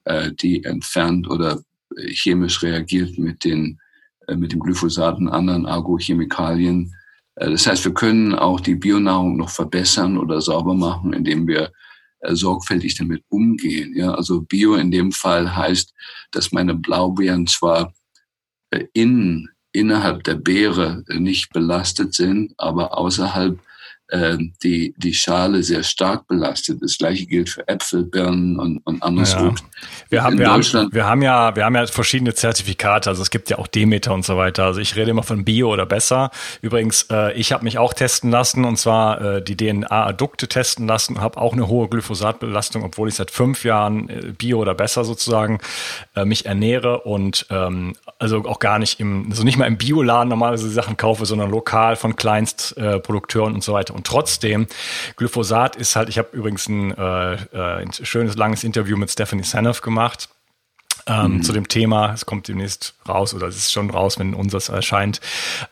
äh, 0.05 0.31
die 0.31 0.63
entfernt 0.63 1.29
oder 1.29 1.61
chemisch 1.97 2.63
reagiert 2.63 3.17
mit 3.17 3.43
den 3.43 3.79
äh, 4.27 4.35
mit 4.35 4.51
dem 4.51 4.59
Glyphosat 4.59 5.17
und 5.17 5.29
anderen 5.29 5.65
Agrochemikalien. 5.65 6.93
Äh, 7.35 7.51
das 7.51 7.67
heißt, 7.67 7.85
wir 7.85 7.93
können 7.93 8.33
auch 8.35 8.59
die 8.59 8.75
Bionahrung 8.75 9.37
noch 9.37 9.49
verbessern 9.49 10.17
oder 10.17 10.41
sauber 10.41 10.73
machen, 10.73 11.13
indem 11.13 11.47
wir 11.47 11.71
sorgfältig 12.31 12.95
damit 12.95 13.23
umgehen. 13.29 13.95
Ja, 13.95 14.13
also 14.13 14.41
Bio 14.41 14.75
in 14.75 14.91
dem 14.91 15.11
Fall 15.11 15.55
heißt, 15.55 15.93
dass 16.31 16.51
meine 16.51 16.75
Blaubeeren 16.75 17.47
zwar 17.47 17.93
innen 18.93 19.49
innerhalb 19.71 20.23
der 20.23 20.35
Beere 20.35 21.03
nicht 21.09 21.51
belastet 21.51 22.13
sind, 22.13 22.53
aber 22.57 22.97
außerhalb 22.97 23.59
äh, 23.59 23.64
die, 24.11 24.93
die 24.97 25.13
Schale 25.13 25.63
sehr 25.63 25.83
stark 25.83 26.27
belastet. 26.27 26.79
Das 26.81 26.97
gleiche 26.97 27.25
gilt 27.25 27.49
für 27.49 27.67
Äpfel, 27.67 28.03
Birnen 28.03 28.59
und, 28.59 28.77
und 28.85 29.01
anderes 29.01 29.33
ja. 29.33 29.47
Obst. 29.47 29.65
Wir 30.09 30.23
haben, 30.23 30.37
wir, 30.37 30.49
haben, 30.49 30.63
wir 30.91 31.05
haben 31.05 31.21
ja, 31.21 31.55
wir 31.55 31.65
haben 31.65 31.75
ja 31.75 31.87
verschiedene 31.87 32.33
Zertifikate, 32.33 33.09
also 33.09 33.21
es 33.21 33.31
gibt 33.31 33.49
ja 33.49 33.57
auch 33.57 33.67
Demeter 33.67 34.13
und 34.13 34.23
so 34.23 34.37
weiter. 34.37 34.65
Also 34.65 34.79
ich 34.79 34.95
rede 34.95 35.11
immer 35.11 35.23
von 35.23 35.43
Bio 35.43 35.71
oder 35.73 35.85
besser. 35.85 36.29
Übrigens, 36.61 37.07
äh, 37.11 37.33
ich 37.33 37.51
habe 37.51 37.63
mich 37.63 37.77
auch 37.77 37.93
testen 37.93 38.29
lassen 38.29 38.65
und 38.65 38.77
zwar 38.77 39.21
äh, 39.21 39.41
die 39.41 39.57
DNA-Addukte 39.57 40.47
testen 40.47 40.87
lassen, 40.87 41.19
habe 41.19 41.41
auch 41.41 41.53
eine 41.53 41.67
hohe 41.67 41.89
Glyphosatbelastung, 41.89 42.83
obwohl 42.83 43.09
ich 43.09 43.15
seit 43.15 43.31
fünf 43.31 43.63
Jahren 43.63 44.09
äh, 44.09 44.33
Bio 44.37 44.59
oder 44.59 44.75
besser 44.75 45.03
sozusagen 45.03 45.59
äh, 46.15 46.25
mich 46.25 46.45
ernähre 46.45 47.01
und 47.01 47.47
ähm, 47.49 47.95
also 48.19 48.45
auch 48.45 48.59
gar 48.59 48.79
nicht 48.79 48.99
im, 48.99 49.27
also 49.29 49.43
nicht 49.43 49.57
mal 49.57 49.65
im 49.65 49.77
Bioladen 49.77 50.29
normalerweise 50.29 50.69
Sachen 50.69 50.97
kaufe, 50.97 51.25
sondern 51.25 51.49
lokal 51.49 51.95
von 51.95 52.15
Kleinstprodukteuren 52.15 53.55
und 53.55 53.63
so 53.63 53.73
weiter. 53.73 53.94
Und 53.95 54.05
trotzdem, 54.05 54.67
Glyphosat 55.15 55.75
ist 55.75 55.95
halt, 55.95 56.09
ich 56.09 56.17
habe 56.17 56.29
übrigens 56.33 56.67
ein, 56.67 56.91
äh, 56.91 57.33
äh, 57.33 57.81
ein 57.81 57.91
schönes, 57.93 58.35
langes 58.35 58.63
Interview 58.63 58.97
mit 58.97 59.09
Stephanie 59.09 59.43
Sanoff 59.43 59.81
gemacht 59.81 60.29
ähm, 61.07 61.35
mhm. 61.35 61.43
zu 61.43 61.53
dem 61.53 61.67
Thema. 61.67 62.13
Es 62.13 62.25
kommt 62.25 62.47
demnächst 62.47 62.95
raus 63.07 63.33
oder 63.33 63.47
es 63.47 63.57
ist 63.57 63.71
schon 63.71 63.89
raus, 63.89 64.17
wenn 64.19 64.33
unseres 64.33 64.69
erscheint. 64.69 65.21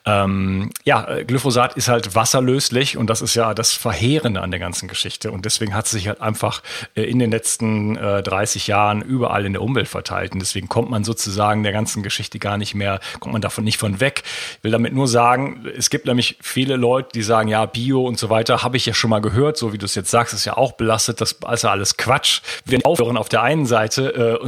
Ähm, 0.04 0.70
ja, 0.84 1.22
Glyphosat 1.26 1.74
ist 1.74 1.88
halt 1.88 2.14
wasserlöslich 2.14 2.96
und 2.96 3.08
das 3.08 3.20
ist 3.20 3.34
ja 3.34 3.54
das 3.54 3.72
Verheerende 3.72 4.40
an 4.40 4.50
der 4.50 4.60
ganzen 4.60 4.88
Geschichte. 4.88 5.32
Und 5.32 5.44
deswegen 5.44 5.74
hat 5.74 5.86
es 5.86 5.92
sich 5.92 6.08
halt 6.08 6.20
einfach 6.20 6.62
äh, 6.94 7.02
in 7.02 7.18
den 7.18 7.30
letzten 7.30 7.96
äh, 7.96 8.22
30 8.22 8.66
Jahren 8.68 9.02
überall 9.02 9.44
in 9.44 9.52
der 9.52 9.62
Umwelt 9.62 9.88
verteilt. 9.88 10.32
Und 10.32 10.40
deswegen 10.40 10.68
kommt 10.68 10.90
man 10.90 11.04
sozusagen 11.04 11.62
der 11.62 11.72
ganzen 11.72 12.02
Geschichte 12.02 12.38
gar 12.38 12.56
nicht 12.56 12.74
mehr, 12.74 13.00
kommt 13.18 13.32
man 13.32 13.42
davon 13.42 13.64
nicht 13.64 13.78
von 13.78 14.00
weg. 14.00 14.22
Ich 14.58 14.64
will 14.64 14.70
damit 14.70 14.92
nur 14.92 15.08
sagen, 15.08 15.66
es 15.76 15.90
gibt 15.90 16.06
nämlich 16.06 16.38
viele 16.40 16.76
Leute, 16.76 17.10
die 17.14 17.22
sagen, 17.22 17.48
ja, 17.48 17.66
Bio 17.66 18.06
und 18.06 18.18
so 18.18 18.30
weiter, 18.30 18.62
habe 18.62 18.76
ich 18.76 18.86
ja 18.86 18.94
schon 18.94 19.10
mal 19.10 19.20
gehört, 19.20 19.56
so 19.56 19.72
wie 19.72 19.78
du 19.78 19.86
es 19.86 19.94
jetzt 19.94 20.10
sagst, 20.10 20.32
ist 20.34 20.44
ja 20.44 20.56
auch 20.56 20.72
belastet, 20.72 21.20
das 21.20 21.32
ist 21.52 21.64
ja 21.64 21.70
alles 21.70 21.96
Quatsch. 21.96 22.40
Wir 22.64 22.80
aufhören 22.84 23.16
auf 23.16 23.28
der 23.28 23.42
einen 23.42 23.66
Seite 23.66 24.40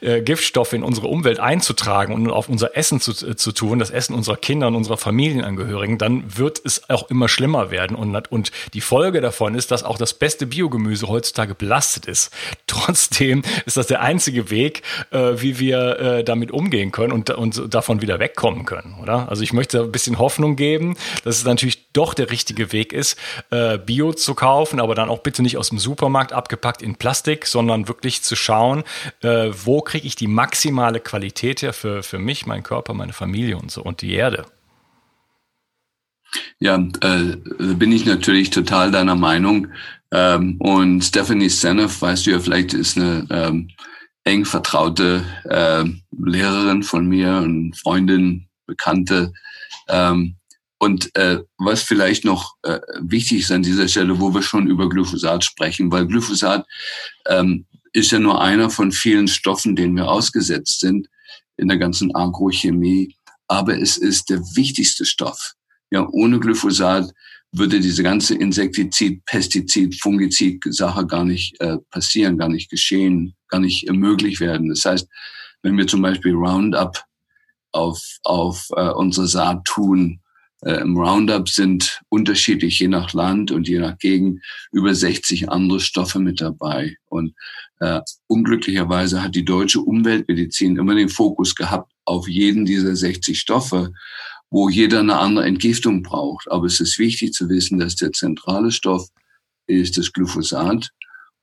äh, 0.00 0.11
äh, 0.12 0.22
Giftstoffe 0.22 0.72
in 0.72 0.82
unsere 0.82 1.06
Umwelt 1.06 1.40
einzutragen 1.40 2.14
und 2.14 2.30
auf 2.30 2.48
unser 2.48 2.76
Essen 2.76 3.00
zu, 3.00 3.12
äh, 3.26 3.36
zu 3.36 3.52
tun, 3.52 3.78
das 3.78 3.90
Essen 3.90 4.14
unserer 4.14 4.36
Kinder 4.36 4.68
und 4.68 4.74
unserer 4.74 4.96
Familienangehörigen, 4.96 5.98
dann 5.98 6.36
wird 6.36 6.60
es 6.64 6.88
auch 6.90 7.10
immer 7.10 7.28
schlimmer 7.28 7.70
werden. 7.70 7.96
Und, 7.96 8.30
und 8.30 8.52
die 8.74 8.80
Folge 8.80 9.20
davon 9.20 9.54
ist, 9.54 9.70
dass 9.70 9.84
auch 9.84 9.98
das 9.98 10.14
beste 10.14 10.46
Biogemüse 10.46 11.08
heutzutage 11.08 11.54
belastet 11.54 12.06
ist. 12.06 12.32
Trotzdem 12.66 13.42
ist 13.66 13.76
das 13.76 13.86
der 13.86 14.00
einzige 14.00 14.50
Weg, 14.50 14.82
äh, 15.10 15.32
wie 15.36 15.58
wir 15.58 15.98
äh, 15.98 16.24
damit 16.24 16.50
umgehen 16.50 16.92
können 16.92 17.12
und, 17.12 17.30
und 17.30 17.74
davon 17.74 18.02
wieder 18.02 18.18
wegkommen 18.18 18.64
können, 18.64 18.96
oder? 19.00 19.28
Also 19.28 19.42
ich 19.42 19.52
möchte 19.52 19.80
ein 19.80 19.92
bisschen 19.92 20.18
Hoffnung 20.18 20.56
geben, 20.56 20.96
dass 21.24 21.36
es 21.36 21.44
natürlich 21.44 21.81
doch 21.92 22.14
der 22.14 22.30
richtige 22.30 22.72
Weg 22.72 22.92
ist, 22.92 23.18
äh, 23.50 23.78
Bio 23.78 24.12
zu 24.12 24.34
kaufen, 24.34 24.80
aber 24.80 24.94
dann 24.94 25.08
auch 25.08 25.20
bitte 25.20 25.42
nicht 25.42 25.56
aus 25.56 25.70
dem 25.70 25.78
Supermarkt 25.78 26.32
abgepackt 26.32 26.82
in 26.82 26.96
Plastik, 26.96 27.46
sondern 27.46 27.88
wirklich 27.88 28.22
zu 28.22 28.36
schauen, 28.36 28.84
äh, 29.22 29.50
wo 29.52 29.80
kriege 29.80 30.06
ich 30.06 30.16
die 30.16 30.28
maximale 30.28 31.00
Qualität 31.00 31.62
her 31.62 31.72
für, 31.72 32.02
für 32.02 32.18
mich, 32.18 32.46
meinen 32.46 32.62
Körper, 32.62 32.94
meine 32.94 33.12
Familie 33.12 33.56
und 33.56 33.70
so 33.70 33.82
und 33.82 34.02
die 34.02 34.14
Erde. 34.14 34.46
Ja, 36.60 36.76
äh, 36.76 37.36
bin 37.58 37.92
ich 37.92 38.06
natürlich 38.06 38.50
total 38.50 38.90
deiner 38.90 39.16
Meinung. 39.16 39.68
Ähm, 40.12 40.56
und 40.58 41.02
Stephanie 41.02 41.48
Seneff, 41.48 42.00
weißt 42.00 42.26
du 42.26 42.30
ja, 42.32 42.40
vielleicht 42.40 42.74
ist 42.74 42.96
eine 42.96 43.26
ähm, 43.30 43.68
eng 44.24 44.44
vertraute 44.44 45.24
äh, 45.44 45.84
Lehrerin 46.24 46.82
von 46.82 47.06
mir 47.06 47.36
und 47.38 47.76
Freundin, 47.76 48.46
Bekannte. 48.66 49.32
Ähm, 49.88 50.36
und 50.82 51.14
äh, 51.14 51.38
was 51.58 51.84
vielleicht 51.84 52.24
noch 52.24 52.56
äh, 52.64 52.80
wichtig 52.98 53.42
ist 53.42 53.52
an 53.52 53.62
dieser 53.62 53.86
Stelle, 53.86 54.18
wo 54.18 54.34
wir 54.34 54.42
schon 54.42 54.66
über 54.66 54.88
Glyphosat 54.88 55.44
sprechen, 55.44 55.92
weil 55.92 56.08
Glyphosat 56.08 56.66
ähm, 57.28 57.66
ist 57.92 58.10
ja 58.10 58.18
nur 58.18 58.42
einer 58.42 58.68
von 58.68 58.90
vielen 58.90 59.28
Stoffen, 59.28 59.76
denen 59.76 59.94
wir 59.94 60.10
ausgesetzt 60.10 60.80
sind 60.80 61.06
in 61.56 61.68
der 61.68 61.78
ganzen 61.78 62.12
Agrochemie. 62.16 63.14
Aber 63.46 63.78
es 63.78 63.96
ist 63.96 64.28
der 64.28 64.40
wichtigste 64.56 65.04
Stoff. 65.04 65.52
Ja, 65.92 66.04
ohne 66.10 66.40
Glyphosat 66.40 67.12
würde 67.52 67.78
diese 67.78 68.02
ganze 68.02 68.34
Insektizid, 68.34 69.24
Pestizid, 69.24 70.00
Fungizid-Sache 70.00 71.06
gar 71.06 71.24
nicht 71.24 71.60
äh, 71.60 71.78
passieren, 71.92 72.38
gar 72.38 72.48
nicht 72.48 72.68
geschehen, 72.68 73.36
gar 73.46 73.60
nicht 73.60 73.88
möglich 73.88 74.40
werden. 74.40 74.68
Das 74.68 74.84
heißt, 74.84 75.06
wenn 75.62 75.78
wir 75.78 75.86
zum 75.86 76.02
Beispiel 76.02 76.34
Roundup 76.34 77.04
auf, 77.70 78.02
auf 78.24 78.66
äh, 78.74 78.90
unsere 78.90 79.28
Saat 79.28 79.64
tun, 79.64 80.18
im 80.64 80.96
Roundup 80.96 81.48
sind 81.48 82.00
unterschiedlich 82.08 82.78
je 82.78 82.88
nach 82.88 83.12
Land 83.12 83.50
und 83.50 83.68
je 83.68 83.78
nach 83.78 83.98
Gegend 83.98 84.42
über 84.70 84.94
60 84.94 85.50
andere 85.50 85.80
Stoffe 85.80 86.18
mit 86.18 86.40
dabei. 86.40 86.96
Und 87.06 87.34
äh, 87.80 88.00
unglücklicherweise 88.28 89.22
hat 89.22 89.34
die 89.34 89.44
deutsche 89.44 89.80
Umweltmedizin 89.80 90.76
immer 90.76 90.94
den 90.94 91.08
Fokus 91.08 91.54
gehabt 91.54 91.92
auf 92.04 92.28
jeden 92.28 92.64
dieser 92.64 92.94
60 92.94 93.38
Stoffe 93.38 93.92
wo 94.52 94.68
jeder 94.68 95.00
eine 95.00 95.16
andere 95.16 95.46
Entgiftung 95.46 96.02
braucht. 96.02 96.48
Aber 96.50 96.66
es 96.66 96.78
ist 96.78 96.98
wichtig 96.98 97.32
zu 97.32 97.48
wissen, 97.48 97.78
dass 97.78 97.96
der 97.96 98.12
zentrale 98.12 98.70
Stoff 98.70 99.08
ist 99.66 99.96
das 99.96 100.12
Glyphosat. 100.12 100.90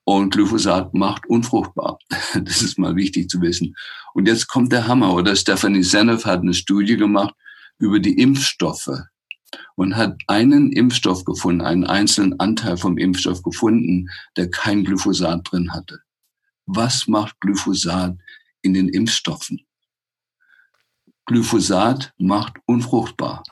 Und 0.04 0.32
Glyphosat 0.32 0.94
macht 0.94 1.28
unfruchtbar. 1.28 1.98
Das 2.44 2.62
ist 2.62 2.78
mal 2.78 2.96
wichtig 2.96 3.30
zu 3.30 3.42
wissen. 3.42 3.76
Und 4.14 4.28
jetzt 4.28 4.48
kommt 4.48 4.72
der 4.72 4.88
Hammer, 4.88 5.14
oder? 5.14 5.36
Stephanie 5.36 5.84
Seneff 5.84 6.26
hat 6.26 6.42
eine 6.42 6.54
Studie 6.54 6.98
gemacht 6.98 7.34
über 7.80 8.00
die 8.00 8.20
Impfstoffe 8.20 8.92
und 9.76 9.96
hat 9.96 10.22
einen 10.28 10.72
Impfstoff 10.72 11.26
gefunden, 11.26 11.62
einen 11.62 11.86
einzelnen 11.86 12.40
Anteil 12.40 12.78
vom 12.78 12.98
Impfstoff 12.98 13.42
gefunden, 13.42 14.10
der 14.36 14.52
kein 14.52 14.84
Glyphosat 14.84 15.52
drin 15.52 15.74
hatte. 15.74 16.00
Was 16.66 17.08
macht 17.08 17.40
Glyphosat 17.40 18.18
in 18.62 18.74
den 18.74 18.90
Impfstoffen? 18.90 19.66
Glyphosat 21.26 22.14
macht 22.18 22.58
unfruchtbar. 22.66 23.44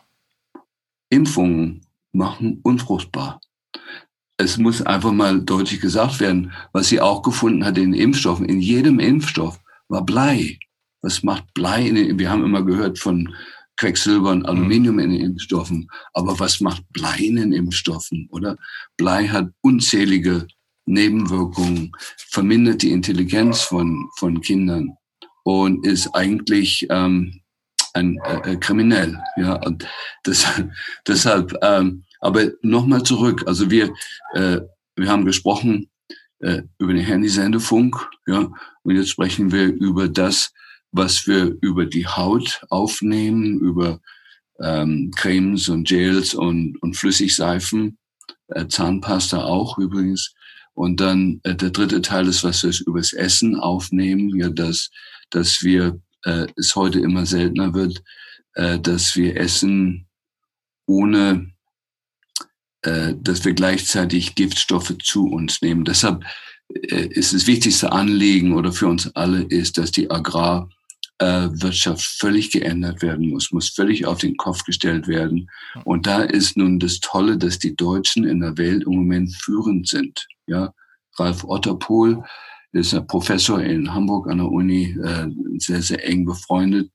Impfungen 1.10 1.86
machen 2.12 2.60
unfruchtbar. 2.64 3.40
Es 4.38 4.58
muss 4.58 4.84
einfach 4.84 5.12
mal 5.12 5.42
deutlich 5.42 5.80
gesagt 5.80 6.20
werden, 6.20 6.54
was 6.74 6.90
sie 6.90 7.02
auch 7.02 7.24
gefunden 7.24 7.66
hat 7.66 7.78
in 7.78 7.92
den 7.92 8.02
Impfstoffen. 8.02 8.46
In 8.46 8.60
jedem 8.60 9.00
Impfstoff 9.00 9.60
war 9.88 10.06
Blei. 10.06 10.60
Was 11.02 11.24
macht 11.24 11.54
Blei? 11.54 11.88
In 11.88 11.96
den, 11.96 12.20
wir 12.20 12.30
haben 12.30 12.44
immer 12.44 12.64
gehört 12.64 13.00
von 13.00 13.34
Quecksilber 13.78 14.32
und 14.32 14.46
Aluminium 14.46 15.00
in 15.00 15.12
den 15.12 15.22
Impfstoffen. 15.22 15.90
Aber 16.14 16.40
was 16.40 16.60
macht 16.60 16.84
Blei 16.92 17.18
in 17.18 17.36
den 17.38 17.54
Impfstoffen, 17.54 18.28
oder? 18.32 18.58
Blei 18.98 19.28
hat 19.28 19.50
unzählige 19.62 20.48
Nebenwirkungen, 20.86 21.92
vermindert 22.18 22.82
die 22.82 22.92
Intelligenz 22.92 23.62
von, 23.62 24.10
von 24.18 24.42
Kindern 24.42 24.96
und 25.44 25.86
ist 25.86 26.08
eigentlich 26.14 26.88
ähm, 26.90 27.42
ein 27.94 28.18
äh, 28.26 28.54
äh, 28.54 28.56
kriminell. 28.58 29.22
Ja, 29.38 29.56
und 29.66 29.88
das, 30.24 30.46
deshalb. 31.08 31.56
Ähm, 31.62 32.04
aber 32.20 32.52
nochmal 32.62 33.04
zurück. 33.04 33.44
Also 33.46 33.70
wir 33.70 33.94
äh, 34.34 34.62
wir 34.98 35.10
haben 35.10 35.26
gesprochen 35.26 35.90
äh, 36.40 36.64
über 36.80 36.94
den 36.94 37.06
Handysendefunk. 37.06 38.10
Ja, 38.26 38.50
und 38.84 38.96
jetzt 38.96 39.10
sprechen 39.10 39.52
wir 39.52 39.68
über 39.68 40.10
das, 40.10 40.52
was 40.92 41.28
wir 41.28 41.58
über 41.62 41.86
die 41.86 42.08
Haut 42.08 42.62
aufnehmen, 42.70 43.60
über 43.60 44.00
ähm, 44.62 45.12
Cremes 45.16 45.70
und 45.70 45.88
Gels 45.88 46.34
und, 46.34 46.82
und 46.82 46.96
Flüssigseifen, 46.96 47.98
äh, 48.48 48.68
Zahnpasta 48.68 49.44
auch 49.44 49.78
übrigens. 49.78 50.34
Und 50.74 51.00
dann 51.00 51.40
äh, 51.44 51.56
der 51.56 51.72
dritte 51.72 52.02
Teil 52.02 52.28
ist, 52.28 52.44
was 52.44 52.64
wir 52.64 52.74
übers 52.86 53.14
Essen 53.14 53.56
aufnehmen, 53.56 54.36
ja, 54.38 54.50
dass, 54.50 54.90
dass 55.30 55.64
wir 55.64 56.00
äh, 56.24 56.48
es 56.56 56.76
heute 56.76 57.00
immer 57.00 57.26
seltener 57.26 57.74
wird, 57.74 58.04
äh, 58.54 58.80
dass 58.80 59.16
wir 59.16 59.38
essen 59.38 60.08
ohne, 60.86 61.52
äh, 62.82 63.14
dass 63.20 63.44
wir 63.46 63.54
gleichzeitig 63.54 64.36
Giftstoffe 64.36 64.96
zu 65.04 65.28
uns 65.28 65.62
nehmen. 65.62 65.84
Deshalb 65.84 66.24
äh, 66.74 67.08
ist 67.08 67.34
das 67.34 67.48
wichtigste 67.48 67.92
Anliegen 67.92 68.54
oder 68.54 68.72
für 68.72 68.88
uns 68.88 69.14
alle 69.16 69.44
ist, 69.44 69.78
dass 69.78 69.92
die 69.92 70.10
Agrarwirtschaft 71.20 72.06
völlig 72.20 72.52
geändert 72.52 73.02
werden 73.02 73.30
muss, 73.30 73.52
muss 73.52 73.70
völlig 73.70 74.06
auf 74.06 74.20
den 74.20 74.38
Kopf 74.38 74.64
gestellt 74.64 75.08
werden. 75.08 75.50
Und 75.84 76.08
da 76.08 76.22
ist 76.22 76.58
nun 76.58 76.80
das 76.80 77.00
Tolle, 77.00 77.38
dass 77.38 77.60
die 77.60 77.76
Deutschen 77.76 78.24
in 78.26 78.40
der 78.40 78.58
Welt 78.58 78.84
im 78.84 78.94
Moment 78.94 79.36
führend 79.36 79.88
sind. 79.88 80.28
Ja, 80.46 80.74
Ralf 81.18 81.44
Otterpohl 81.44 82.24
ist 82.72 82.94
ein 82.94 83.08
Professor 83.08 83.62
in 83.62 83.94
Hamburg 83.94 84.30
an 84.30 84.38
der 84.38 84.52
Uni, 84.52 84.96
äh, 85.04 85.28
sehr, 85.58 85.82
sehr 85.82 86.06
eng 86.08 86.26
befreundet 86.26 86.92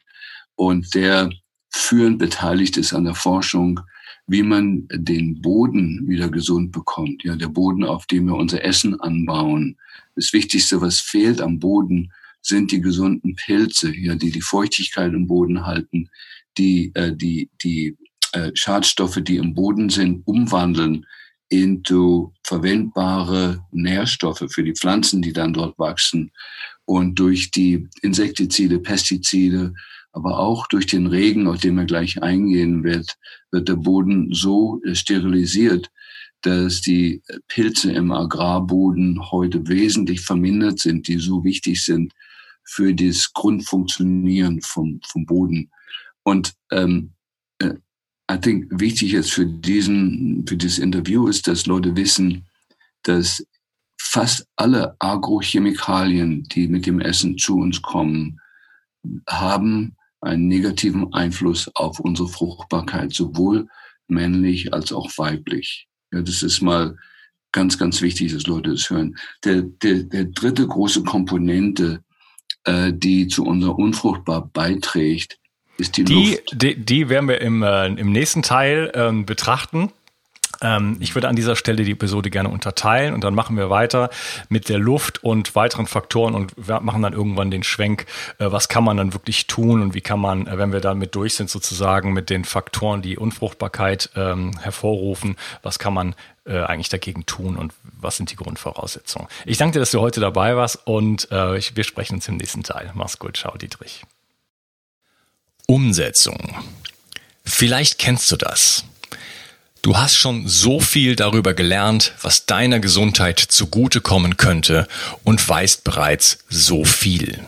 und 0.55 0.95
der 0.95 1.31
führend 1.71 2.19
beteiligt 2.19 2.77
ist 2.77 2.93
an 2.93 3.05
der 3.05 3.15
Forschung, 3.15 3.81
wie 4.27 4.43
man 4.43 4.87
den 4.93 5.41
Boden 5.41 6.07
wieder 6.07 6.29
gesund 6.29 6.71
bekommt. 6.71 7.25
Ja, 7.25 7.35
der 7.35 7.49
Boden, 7.49 7.83
auf 7.83 8.07
dem 8.07 8.27
wir 8.27 8.37
unser 8.37 8.65
Essen 8.65 9.01
anbauen. 9.01 9.77
Das 10.15 10.33
Wichtigste, 10.33 10.81
was 10.81 11.01
fehlt 11.01 11.41
am 11.41 11.59
Boden, 11.59 12.13
sind 12.43 12.73
die 12.73 12.81
gesunden 12.81 13.37
Pilze, 13.37 13.95
ja, 13.97 14.15
die 14.15 14.31
die 14.31 14.43
Feuchtigkeit 14.43 15.13
im 15.13 15.27
Boden 15.27 15.65
halten, 15.65 16.11
die 16.59 16.93
äh, 16.95 17.17
die 17.17 17.49
die 17.63 17.97
äh, 18.33 18.51
Schadstoffe, 18.55 19.21
die 19.23 19.37
im 19.37 19.55
Boden 19.55 19.89
sind, 19.89 20.27
umwandeln 20.27 21.07
into 21.49 22.33
verwendbare 22.45 23.65
Nährstoffe 23.73 24.45
für 24.49 24.65
die 24.65 24.75
Pflanzen, 24.75 25.21
die 25.21 25.35
dann 25.35 25.53
dort 25.53 25.79
wachsen. 25.79 26.33
Und 26.87 27.19
durch 27.19 27.51
die 27.51 27.89
Insektizide, 28.01 28.79
Pestizide, 28.79 29.75
aber 30.13 30.39
auch 30.39 30.67
durch 30.67 30.87
den 30.87 31.07
Regen, 31.07 31.47
auf 31.47 31.61
den 31.61 31.77
wir 31.77 31.85
gleich 31.85 32.23
eingehen 32.23 32.85
wird, 32.85 33.17
wird 33.51 33.69
der 33.69 33.77
Boden 33.77 34.33
so 34.33 34.81
sterilisiert, 34.93 35.91
dass 36.41 36.81
die 36.81 37.23
Pilze 37.49 37.93
im 37.93 38.13
Agrarboden 38.13 39.31
heute 39.31 39.69
wesentlich 39.69 40.23
vermindert 40.23 40.81
sind, 40.81 41.07
die 41.07 41.19
so 41.19 41.45
wichtig 41.45 41.85
sind 41.85 42.13
für 42.65 42.95
das 42.95 43.33
Grundfunktionieren 43.33 44.61
vom, 44.63 45.01
vom 45.07 45.27
Boden. 45.27 45.71
Und 46.23 46.55
ähm, 46.71 47.13
äh, 47.59 47.75
I 48.31 48.39
think 48.41 48.69
wichtig 48.71 49.15
ist 49.15 49.33
für 49.33 49.47
diesen, 49.47 50.47
für 50.47 50.57
dieses 50.57 50.79
Interview 50.79 51.29
ist, 51.29 51.47
dass 51.47 51.67
Leute 51.67 51.97
wissen, 51.97 52.47
dass 53.03 53.45
fast 54.01 54.47
alle 54.57 54.97
Agrochemikalien, 55.01 56.45
die 56.45 56.69
mit 56.69 56.87
dem 56.87 57.01
Essen 57.01 57.37
zu 57.37 57.59
uns 57.59 57.83
kommen, 57.83 58.41
haben 59.29 59.97
einen 60.21 60.47
negativen 60.49 61.13
Einfluss 61.13 61.69
auf 61.75 61.99
unsere 61.99 62.29
Fruchtbarkeit, 62.29 63.13
sowohl 63.13 63.67
männlich 64.07 64.73
als 64.73 64.93
auch 64.93 65.11
weiblich. 65.17 65.89
Ja, 66.13 66.23
das 66.23 66.43
ist 66.43 66.63
mal 66.63 66.97
ganz, 67.53 67.79
ganz 67.79 68.01
wichtig, 68.01 68.33
dass 68.33 68.47
Leute 68.47 68.71
das 68.71 68.89
hören. 68.89 69.17
Der, 69.45 69.63
der, 69.63 70.05
der 70.05 70.27
dritte 70.27 70.67
große 70.67 71.03
Komponente, 71.05 72.03
äh, 72.65 72.93
die 72.95 73.29
zu 73.29 73.45
unserer 73.45 73.79
Unfruchtbar 73.79 74.49
beiträgt, 74.53 75.39
ist 75.79 75.97
die, 75.97 76.05
die 76.05 76.15
Luft. 76.15 76.63
Die, 76.63 76.77
die 76.77 77.09
werden 77.09 77.29
wir 77.29 77.41
im, 77.41 77.63
äh, 77.63 77.87
im 77.87 78.13
nächsten 78.13 78.43
Teil 78.43 78.93
ähm, 78.95 79.27
betrachten. 79.27 79.91
Ähm, 80.63 80.97
ich 81.01 81.15
würde 81.15 81.29
an 81.29 81.37
dieser 81.37 81.57
Stelle 81.57 81.85
die 81.85 81.93
Episode 81.93 82.31
gerne 82.31 82.49
unterteilen 82.49 83.15
und 83.15 83.25
dann 83.25 83.35
machen 83.35 83.57
wir 83.57 83.69
weiter 83.69 84.11
mit 84.49 84.69
der 84.69 84.79
Luft 84.79 85.23
und 85.25 85.55
weiteren 85.55 85.87
Faktoren 85.87 86.35
und 86.35 86.55
machen 86.69 87.03
dann 87.03 87.13
irgendwann 87.13 87.51
den 87.51 87.63
Schwenk, 87.63 88.07
äh, 88.39 88.47
was 88.51 88.69
kann 88.69 88.85
man 88.85 88.97
dann 88.97 89.13
wirklich 89.13 89.47
tun 89.47 89.83
und 89.83 89.95
wie 89.95 90.01
kann 90.01 90.21
man, 90.21 90.47
äh, 90.47 90.59
wenn 90.59 90.73
wir 90.73 90.81
damit 90.81 91.15
durch 91.15 91.35
sind, 91.35 91.51
sozusagen 91.51 92.13
mit 92.13 92.31
den 92.31 92.45
Faktoren, 92.45 93.03
die 93.03 93.19
Unfruchtbarkeit 93.19 94.11
ähm, 94.15 94.57
hervorrufen, 94.61 95.37
was 95.63 95.79
kann 95.79 95.95
man 95.95 96.15
äh, 96.45 96.61
eigentlich 96.63 96.89
dagegen 96.89 97.27
tun 97.27 97.57
und 97.57 97.73
was 97.83 98.17
sind 98.17 98.31
die 98.31 98.37
Grundvoraussetzungen. 98.37 99.29
Ich 99.47 99.59
danke 99.59 99.75
dir, 99.75 99.81
dass 99.81 99.93
du 99.93 100.01
heute 100.01 100.21
dabei 100.21 100.57
warst 100.57 100.87
und 100.87 101.31
äh, 101.31 101.57
ich, 101.57 101.77
wir 101.77 101.85
sprechen 101.85 102.15
uns 102.15 102.29
im 102.29 102.37
nächsten 102.37 102.63
Teil. 102.63 102.91
Mach's 102.95 103.19
gut, 103.19 103.37
ciao 103.37 103.57
Dietrich. 103.57 104.03
Umsetzung. 105.67 106.57
Vielleicht 107.45 107.99
kennst 107.99 108.31
du 108.31 108.37
das. 108.37 108.85
Du 109.83 109.97
hast 109.97 110.15
schon 110.15 110.47
so 110.47 110.79
viel 110.79 111.17
darüber 111.17 111.55
gelernt, 111.55 112.13
was 112.23 112.47
deiner 112.47 112.79
Gesundheit 112.79 113.41
zugutekommen 113.41 114.37
könnte 114.37 114.87
und 115.25 115.47
weißt 115.49 115.83
bereits 115.83 116.39
so 116.49 116.85
viel. 116.85 117.43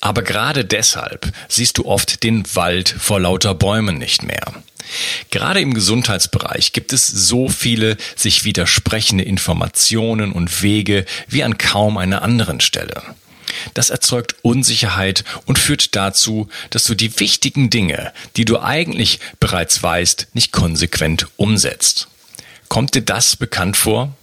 Aber 0.00 0.22
gerade 0.22 0.64
deshalb 0.64 1.32
siehst 1.48 1.78
du 1.78 1.86
oft 1.86 2.24
den 2.24 2.44
Wald 2.56 2.88
vor 2.88 3.20
lauter 3.20 3.54
Bäumen 3.54 3.98
nicht 3.98 4.22
mehr. 4.22 4.52
Gerade 5.30 5.60
im 5.60 5.74
Gesundheitsbereich 5.74 6.72
gibt 6.72 6.92
es 6.92 7.06
so 7.06 7.48
viele 7.48 7.96
sich 8.16 8.44
widersprechende 8.44 9.24
Informationen 9.24 10.32
und 10.32 10.62
Wege 10.62 11.04
wie 11.28 11.44
an 11.44 11.58
kaum 11.58 11.96
einer 11.96 12.22
anderen 12.22 12.60
Stelle. 12.60 13.02
Das 13.74 13.90
erzeugt 13.90 14.36
Unsicherheit 14.42 15.24
und 15.46 15.58
führt 15.58 15.96
dazu, 15.96 16.48
dass 16.70 16.84
du 16.84 16.94
die 16.94 17.18
wichtigen 17.18 17.70
Dinge, 17.70 18.12
die 18.36 18.44
du 18.44 18.60
eigentlich 18.60 19.20
bereits 19.38 19.82
weißt, 19.82 20.28
nicht 20.34 20.52
konsequent 20.52 21.26
umsetzt. 21.36 22.08
Kommt 22.68 22.94
dir 22.94 23.02
das 23.02 23.36
bekannt 23.36 23.76
vor? 23.76 24.14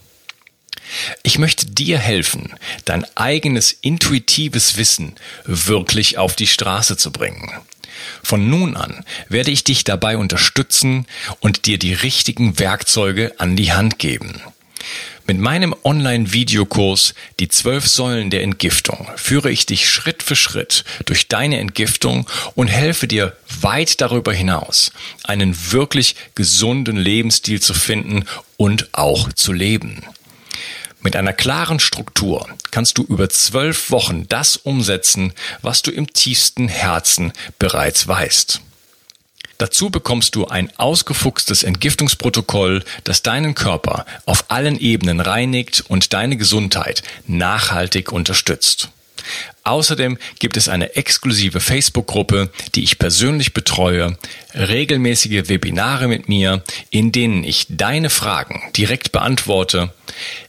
Ich 1.22 1.38
möchte 1.38 1.66
dir 1.66 1.98
helfen, 1.98 2.54
dein 2.86 3.04
eigenes 3.14 3.72
intuitives 3.72 4.78
Wissen 4.78 5.16
wirklich 5.44 6.16
auf 6.16 6.34
die 6.34 6.46
Straße 6.46 6.96
zu 6.96 7.12
bringen. 7.12 7.52
Von 8.22 8.48
nun 8.50 8.76
an 8.76 9.04
werde 9.28 9.50
ich 9.50 9.64
dich 9.64 9.84
dabei 9.84 10.16
unterstützen 10.16 11.06
und 11.40 11.66
dir 11.66 11.78
die 11.78 11.94
richtigen 11.94 12.58
Werkzeuge 12.58 13.34
an 13.38 13.56
die 13.56 13.72
Hand 13.72 13.98
geben. 13.98 14.40
Mit 15.26 15.38
meinem 15.38 15.76
Online-Videokurs 15.84 17.12
Die 17.38 17.48
zwölf 17.48 17.86
Säulen 17.86 18.30
der 18.30 18.42
Entgiftung 18.42 19.06
führe 19.16 19.50
ich 19.50 19.66
dich 19.66 19.86
Schritt 19.86 20.22
für 20.22 20.36
Schritt 20.36 20.84
durch 21.04 21.28
deine 21.28 21.58
Entgiftung 21.58 22.26
und 22.54 22.68
helfe 22.68 23.06
dir 23.06 23.36
weit 23.60 24.00
darüber 24.00 24.32
hinaus, 24.32 24.90
einen 25.24 25.54
wirklich 25.70 26.16
gesunden 26.34 26.96
Lebensstil 26.96 27.60
zu 27.60 27.74
finden 27.74 28.24
und 28.56 28.88
auch 28.94 29.30
zu 29.34 29.52
leben. 29.52 30.02
Mit 31.00 31.14
einer 31.14 31.32
klaren 31.32 31.78
Struktur 31.78 32.48
kannst 32.70 32.98
du 32.98 33.04
über 33.04 33.28
zwölf 33.28 33.90
Wochen 33.90 34.26
das 34.28 34.56
umsetzen, 34.56 35.32
was 35.62 35.82
du 35.82 35.90
im 35.90 36.12
tiefsten 36.12 36.68
Herzen 36.68 37.32
bereits 37.58 38.08
weißt. 38.08 38.60
Dazu 39.58 39.90
bekommst 39.90 40.36
du 40.36 40.46
ein 40.46 40.70
ausgefuchstes 40.76 41.64
Entgiftungsprotokoll, 41.64 42.84
das 43.02 43.22
deinen 43.22 43.54
Körper 43.54 44.06
auf 44.24 44.44
allen 44.48 44.78
Ebenen 44.78 45.20
reinigt 45.20 45.84
und 45.88 46.12
deine 46.12 46.36
Gesundheit 46.36 47.02
nachhaltig 47.26 48.12
unterstützt. 48.12 48.90
Außerdem 49.64 50.16
gibt 50.38 50.56
es 50.56 50.68
eine 50.68 50.96
exklusive 50.96 51.60
Facebook-Gruppe, 51.60 52.50
die 52.74 52.84
ich 52.84 52.98
persönlich 52.98 53.52
betreue, 53.52 54.16
regelmäßige 54.54 55.48
Webinare 55.48 56.08
mit 56.08 56.28
mir, 56.28 56.62
in 56.90 57.12
denen 57.12 57.44
ich 57.44 57.66
deine 57.68 58.10
Fragen 58.10 58.62
direkt 58.76 59.12
beantworte, 59.12 59.92